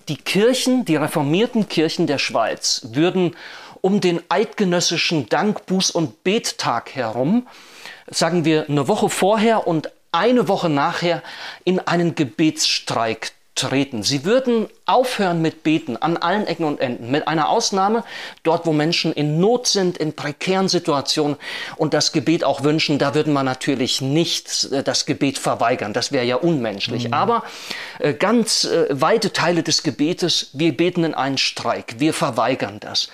[0.07, 3.35] die Kirchen, die reformierten Kirchen der Schweiz würden
[3.81, 7.47] um den eidgenössischen Dank, Buß- und Bettag herum,
[8.07, 11.21] sagen wir eine Woche vorher und eine Woche nachher,
[11.65, 14.03] in einen Gebetsstreik treten.
[14.03, 18.03] Sie würden aufhören mit Beten an allen Ecken und Enden, mit einer Ausnahme
[18.43, 21.37] dort, wo Menschen in Not sind, in prekären Situationen
[21.77, 22.99] und das Gebet auch wünschen.
[22.99, 25.93] Da würden wir natürlich nicht äh, das Gebet verweigern.
[25.93, 27.07] Das wäre ja unmenschlich.
[27.07, 27.13] Mhm.
[27.13, 27.43] Aber
[27.99, 31.95] äh, ganz äh, weite Teile des Gebetes, wir beten in einen Streik.
[31.97, 33.07] Wir verweigern das.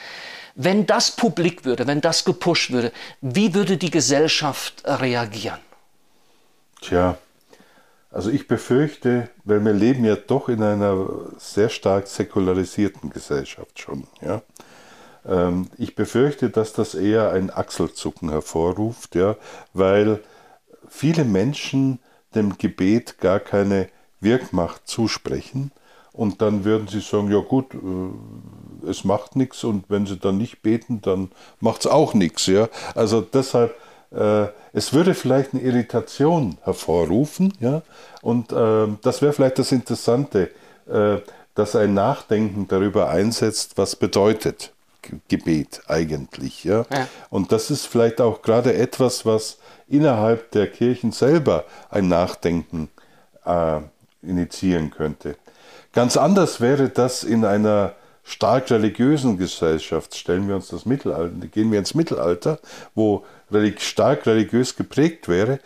[0.56, 5.60] Wenn das publik würde, wenn das gepusht würde, wie würde die Gesellschaft reagieren?
[6.82, 7.18] Tja,
[8.12, 11.08] also ich befürchte, weil wir leben ja doch in einer
[11.38, 14.06] sehr stark säkularisierten Gesellschaft schon.
[14.22, 14.42] Ja?
[15.26, 19.38] Ähm, ich befürchte, dass das eher ein Achselzucken hervorruft, ja?
[19.74, 20.20] weil
[20.90, 22.00] viele Menschen
[22.36, 23.88] dem Gebet gar keine
[24.20, 25.72] Wirkmacht zusprechen.
[26.14, 30.38] Und dann würden sie sagen, ja gut, äh, es macht nichts und wenn sie dann
[30.38, 31.32] nicht beten, dann
[31.62, 32.48] macht es auch nichts.
[32.48, 32.68] Ja?
[32.94, 33.74] Also deshalb
[34.12, 37.82] äh, es würde vielleicht eine Irritation hervorrufen, ja,
[38.22, 40.50] und äh, das wäre vielleicht das Interessante,
[40.90, 41.18] äh,
[41.56, 44.72] dass ein Nachdenken darüber einsetzt, was bedeutet
[45.28, 46.86] Gebet eigentlich, ja?
[46.92, 47.08] ja.
[47.30, 49.58] Und das ist vielleicht auch gerade etwas, was
[49.88, 52.90] innerhalb der Kirchen selber ein Nachdenken
[53.46, 53.80] äh,
[54.22, 55.36] initiieren könnte.
[55.94, 57.94] Ganz anders wäre das in einer
[58.24, 60.16] stark religiösen Gesellschaft.
[60.16, 62.60] Stellen wir uns das Mittelalter, gehen wir ins Mittelalter,
[62.96, 63.26] wo
[63.80, 65.60] stark religiös geprägt wäre,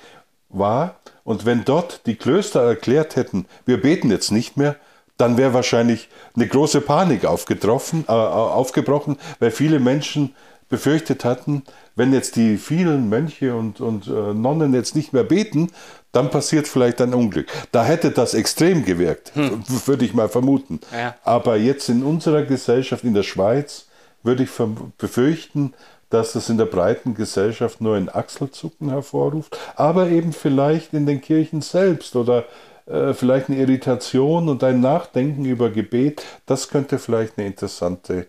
[0.49, 0.99] war.
[1.23, 4.75] Und wenn dort die Klöster erklärt hätten, wir beten jetzt nicht mehr,
[5.17, 10.35] dann wäre wahrscheinlich eine große Panik aufgetroffen, äh, aufgebrochen, weil viele Menschen
[10.67, 11.63] befürchtet hatten,
[11.95, 15.71] wenn jetzt die vielen Mönche und, und äh, Nonnen jetzt nicht mehr beten,
[16.11, 17.47] dann passiert vielleicht ein Unglück.
[17.71, 19.63] Da hätte das extrem gewirkt, hm.
[19.85, 20.79] würde ich mal vermuten.
[20.91, 21.15] Ja.
[21.23, 23.87] Aber jetzt in unserer Gesellschaft, in der Schweiz,
[24.23, 24.49] würde ich
[24.97, 25.73] befürchten,
[26.15, 31.19] dass es in der breiten Gesellschaft nur ein Achselzucken hervorruft, aber eben vielleicht in den
[31.19, 32.45] Kirchen selbst oder
[32.85, 36.23] äh, vielleicht eine Irritation und ein Nachdenken über Gebet.
[36.45, 38.27] Das könnte vielleicht eine interessante,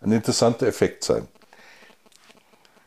[0.00, 1.26] ein interessanter Effekt sein.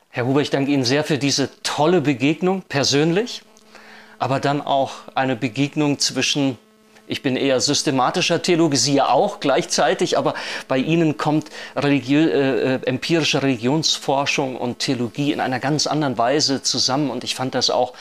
[0.10, 3.42] Herr Huber, ich danke Ihnen sehr für diese tolle Begegnung persönlich,
[4.18, 6.58] aber dann auch eine Begegnung zwischen
[7.08, 10.34] ich bin eher systematischer Theologe, Sie ja auch gleichzeitig, aber
[10.68, 16.62] bei Ihnen kommt religiö äh, äh, empirische Religionsforschung und Theologie in einer ganz anderen Weise
[16.64, 17.10] zusammen.
[17.10, 17.94] Und ich fand das auch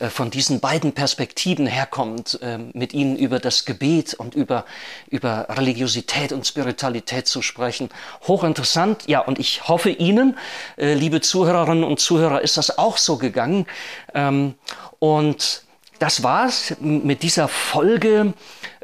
[0.00, 4.64] äh, von diesen beiden Perspektiven herkommt, äh, mit Ihnen über das Gebet und über,
[5.10, 7.90] über Religiosität und Spiritualität zu sprechen.
[8.26, 9.06] Hochinteressant.
[9.06, 10.38] Ja, und ich hoffe Ihnen,
[10.78, 13.66] äh, liebe Zuhörerinnen und Zuhörer, ist das auch so gegangen.
[14.14, 14.54] Ähm,
[14.98, 15.65] und
[15.98, 18.34] das war's mit dieser Folge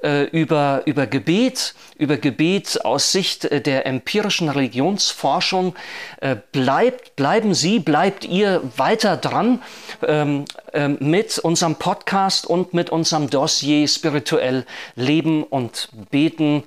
[0.02, 5.74] äh, über, über Gebet, über Gebet aus Sicht äh, der empirischen Religionsforschung.
[6.20, 9.62] Äh, bleibt, bleiben Sie, bleibt ihr weiter dran
[10.06, 14.64] ähm, ähm, mit unserem Podcast und mit unserem Dossier spirituell
[14.96, 16.64] Leben und Beten.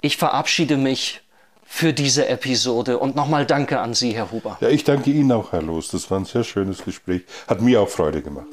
[0.00, 1.22] Ich verabschiede mich
[1.64, 4.58] für diese Episode und nochmal danke an Sie, Herr Huber.
[4.60, 5.88] Ja, ich danke Ihnen auch, Herr Los.
[5.88, 7.22] Das war ein sehr schönes Gespräch.
[7.46, 8.46] Hat mir auch Freude gemacht.